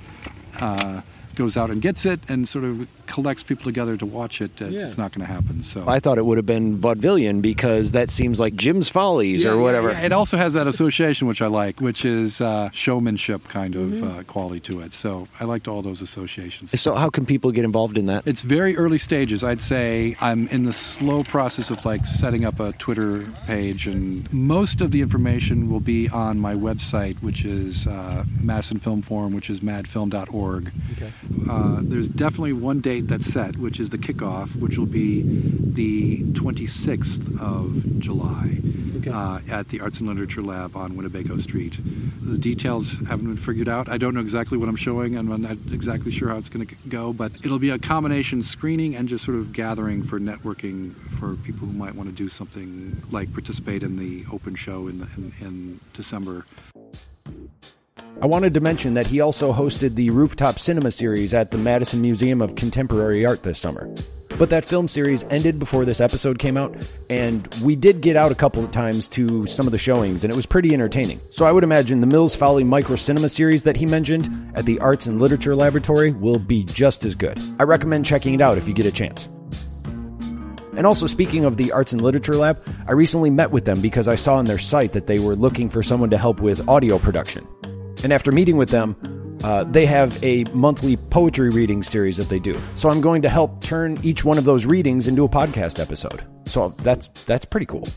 uh, 0.59 1.01
goes 1.35 1.55
out 1.55 1.69
and 1.69 1.81
gets 1.81 2.03
it 2.05 2.19
and 2.27 2.49
sort 2.49 2.65
of 2.65 2.87
collects 3.07 3.43
people 3.43 3.63
together 3.63 3.97
to 3.97 4.05
watch 4.05 4.41
it, 4.41 4.51
uh, 4.61 4.65
Yeah. 4.65 4.81
it's 4.85 4.97
not 4.97 5.11
going 5.13 5.25
to 5.25 5.31
happen. 5.31 5.63
So 5.63 5.87
I 5.87 5.99
thought 5.99 6.17
it 6.17 6.25
would 6.25 6.37
have 6.37 6.45
been 6.45 6.77
vaudevillian 6.77 7.41
because 7.41 7.91
that 7.93 8.09
seems 8.09 8.39
like 8.39 8.55
Jim's 8.55 8.89
Follies 8.89 9.43
Yeah, 9.43 9.51
or 9.51 9.57
whatever. 9.59 9.91
yeah. 9.91 10.01
It 10.01 10.11
also 10.11 10.37
has 10.37 10.53
that 10.53 10.67
association, 10.67 11.27
which 11.27 11.41
I 11.41 11.47
like, 11.47 11.79
which 11.81 12.05
is 12.05 12.41
uh, 12.41 12.69
showmanship 12.71 13.47
kind 13.47 13.75
of 13.75 13.85
Mm-hmm. 13.85 14.19
uh, 14.19 14.23
quality 14.23 14.59
to 14.61 14.79
it. 14.81 14.93
So 14.93 15.27
I 15.39 15.43
liked 15.45 15.67
all 15.67 15.81
those 15.81 16.01
associations. 16.01 16.79
So 16.81 16.95
how 16.95 17.09
can 17.09 17.25
people 17.25 17.51
get 17.51 17.63
involved 17.65 17.97
in 17.97 18.07
that? 18.07 18.25
It's 18.25 18.41
very 18.41 18.75
early 18.77 18.97
stages. 18.97 19.43
I'd 19.43 19.61
say 19.61 20.15
I'm 20.21 20.47
in 20.49 20.65
the 20.65 20.73
slow 20.73 21.23
process 21.23 21.69
of 21.71 21.85
like 21.85 22.05
setting 22.05 22.45
up 22.45 22.59
a 22.59 22.71
Twitter 22.73 23.21
page, 23.45 23.85
and 23.87 24.31
most 24.33 24.81
of 24.81 24.91
the 24.91 25.01
information 25.01 25.69
will 25.69 25.79
be 25.79 26.09
on 26.09 26.39
my 26.39 26.55
website, 26.55 27.15
which 27.21 27.45
is 27.45 27.85
uh, 27.87 28.23
Madison 28.41 28.79
Film 28.79 29.01
Forum, 29.01 29.33
which 29.33 29.49
is 29.49 29.59
madfilm.org. 29.61 30.71
Okay. 30.93 31.11
Uh, 31.49 31.79
there's 31.81 32.09
definitely 32.09 32.53
one 32.53 32.81
date 32.95 33.07
that's 33.07 33.25
set, 33.27 33.57
which 33.57 33.79
is 33.79 33.89
the 33.89 33.97
kickoff, 33.97 34.55
which 34.55 34.77
will 34.77 34.85
be 34.85 35.21
the 35.25 36.19
26th 36.31 37.39
of 37.41 37.99
July 37.99 38.57
Okay. 38.97 39.11
uh, 39.11 39.39
at 39.49 39.67
the 39.67 39.81
Arts 39.81 39.99
and 39.99 40.07
Literature 40.07 40.41
Lab 40.41 40.77
on 40.77 40.95
Winnebago 40.95 41.37
Street. 41.37 41.77
The 42.21 42.37
details 42.37 42.97
haven't 43.09 43.25
been 43.25 43.37
figured 43.37 43.67
out. 43.67 43.89
I 43.89 43.97
don't 43.97 44.13
know 44.13 44.21
exactly 44.21 44.57
what 44.57 44.69
I'm 44.69 44.77
showing, 44.77 45.17
and 45.17 45.31
I'm 45.31 45.41
not 45.41 45.57
exactly 45.73 46.11
sure 46.11 46.29
how 46.29 46.37
it's 46.37 46.47
going 46.49 46.65
to 46.65 46.75
go, 46.87 47.11
but 47.11 47.33
it'll 47.43 47.59
be 47.59 47.69
a 47.71 47.77
combination 47.79 48.41
screening 48.41 48.95
and 48.95 49.09
just 49.09 49.25
sort 49.25 49.37
of 49.37 49.51
gathering 49.51 50.01
for 50.01 50.19
networking 50.19 50.95
for 51.19 51.35
people 51.35 51.67
who 51.67 51.73
might 51.73 51.95
want 51.95 52.09
to 52.09 52.15
do 52.15 52.29
something 52.29 53.03
like 53.11 53.31
participate 53.33 53.83
in 53.83 53.97
the 53.97 54.23
open 54.31 54.55
show 54.55 54.87
in, 54.87 55.01
in, 55.17 55.33
in 55.41 55.79
December. 55.93 56.45
I 58.21 58.27
wanted 58.27 58.53
to 58.53 58.61
mention 58.61 58.93
that 58.93 59.07
he 59.07 59.19
also 59.19 59.51
hosted 59.51 59.95
the 59.95 60.09
Rooftop 60.09 60.57
Cinema 60.57 60.91
series 60.91 61.33
at 61.33 61.51
the 61.51 61.57
Madison 61.57 62.01
Museum 62.01 62.41
of 62.41 62.55
Contemporary 62.55 63.25
Art 63.25 63.43
this 63.43 63.59
summer. 63.59 63.93
But 64.39 64.49
that 64.51 64.63
film 64.63 64.87
series 64.87 65.25
ended 65.25 65.59
before 65.59 65.83
this 65.83 65.99
episode 65.99 66.39
came 66.39 66.55
out, 66.55 66.75
and 67.09 67.45
we 67.61 67.75
did 67.75 67.99
get 67.99 68.15
out 68.15 68.31
a 68.31 68.35
couple 68.35 68.63
of 68.63 68.71
times 68.71 69.09
to 69.09 69.45
some 69.47 69.67
of 69.67 69.73
the 69.73 69.77
showings, 69.77 70.23
and 70.23 70.31
it 70.31 70.35
was 70.35 70.45
pretty 70.45 70.73
entertaining. 70.73 71.19
So 71.29 71.45
I 71.45 71.51
would 71.51 71.65
imagine 71.65 71.99
the 71.99 72.07
Mills 72.07 72.37
Folly 72.37 72.63
Micro 72.63 72.95
Cinema 72.95 73.27
series 73.27 73.63
that 73.63 73.75
he 73.75 73.85
mentioned 73.85 74.29
at 74.55 74.65
the 74.65 74.79
Arts 74.79 75.07
and 75.07 75.19
Literature 75.19 75.55
Laboratory 75.55 76.11
will 76.11 76.39
be 76.39 76.63
just 76.63 77.03
as 77.03 77.15
good. 77.15 77.37
I 77.59 77.63
recommend 77.63 78.05
checking 78.05 78.33
it 78.33 78.41
out 78.41 78.57
if 78.57 78.65
you 78.65 78.73
get 78.73 78.85
a 78.85 78.91
chance. 78.91 79.27
And 80.77 80.85
also, 80.85 81.05
speaking 81.07 81.45
of 81.45 81.57
the 81.57 81.71
Arts 81.71 81.93
and 81.93 82.01
Literature 82.01 82.35
Lab, 82.35 82.57
I 82.87 82.93
recently 82.93 83.29
met 83.29 83.51
with 83.51 83.65
them 83.65 83.81
because 83.81 84.07
I 84.07 84.15
saw 84.15 84.35
on 84.35 84.45
their 84.45 84.57
site 84.57 84.93
that 84.93 85.07
they 85.07 85.19
were 85.19 85.35
looking 85.35 85.69
for 85.69 85.83
someone 85.83 86.09
to 86.09 86.17
help 86.17 86.41
with 86.41 86.67
audio 86.67 86.97
production. 86.97 87.47
And 88.05 88.13
after 88.13 88.31
meeting 88.31 88.55
with 88.55 88.69
them, 88.69 89.39
uh, 89.43 89.63
they 89.63 89.87
have 89.87 90.23
a 90.23 90.43
monthly 90.53 90.95
poetry 90.95 91.49
reading 91.49 91.81
series 91.81 92.17
that 92.17 92.29
they 92.29 92.37
do. 92.37 92.55
So 92.75 92.91
I'm 92.91 93.01
going 93.01 93.23
to 93.23 93.29
help 93.29 93.63
turn 93.63 93.97
each 94.03 94.23
one 94.23 94.37
of 94.37 94.43
those 94.43 94.67
readings 94.67 95.07
into 95.07 95.25
a 95.25 95.27
podcast 95.27 95.79
episode. 95.79 96.23
So 96.45 96.69
that's 96.83 97.07
that's 97.25 97.45
pretty 97.45 97.65
cool. 97.65 97.89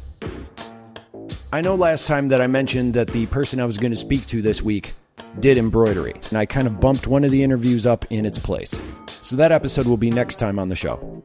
I 1.53 1.61
know 1.61 1.75
last 1.75 2.07
time 2.07 2.29
that 2.29 2.41
I 2.41 2.47
mentioned 2.47 2.95
that 2.95 3.09
the 3.09 3.27
person 3.27 3.61
I 3.61 3.67
was 3.67 3.77
going 3.77 3.91
to 3.91 3.99
speak 3.99 4.25
to 4.29 4.41
this 4.41 4.63
week 4.63 4.95
did 5.41 5.59
embroidery, 5.59 6.15
and 6.31 6.39
I 6.39 6.47
kind 6.47 6.67
of 6.67 6.81
bumped 6.81 7.07
one 7.07 7.23
of 7.23 7.31
the 7.31 7.43
interviews 7.43 7.85
up 7.85 8.07
in 8.09 8.25
its 8.25 8.39
place. 8.39 8.81
So 9.21 9.37
that 9.37 9.53
episode 9.53 9.87
will 9.87 9.99
be 9.99 10.11
next 10.11 10.37
time 10.37 10.59
on 10.59 10.71
the 10.71 10.77
show. 10.77 11.23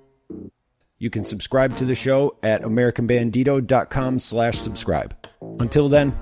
You 0.98 1.10
can 1.10 1.24
subscribe 1.24 1.78
to 1.78 1.86
the 1.86 1.96
show 1.96 2.36
at 2.44 2.64
americanbandito.com 2.64 4.20
slash 4.20 4.58
subscribe. 4.58 5.16
Until 5.62 5.88
then, 5.88 6.14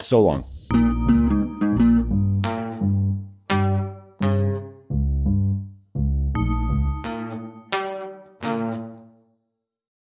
so 0.00 0.20
long. 0.20 0.42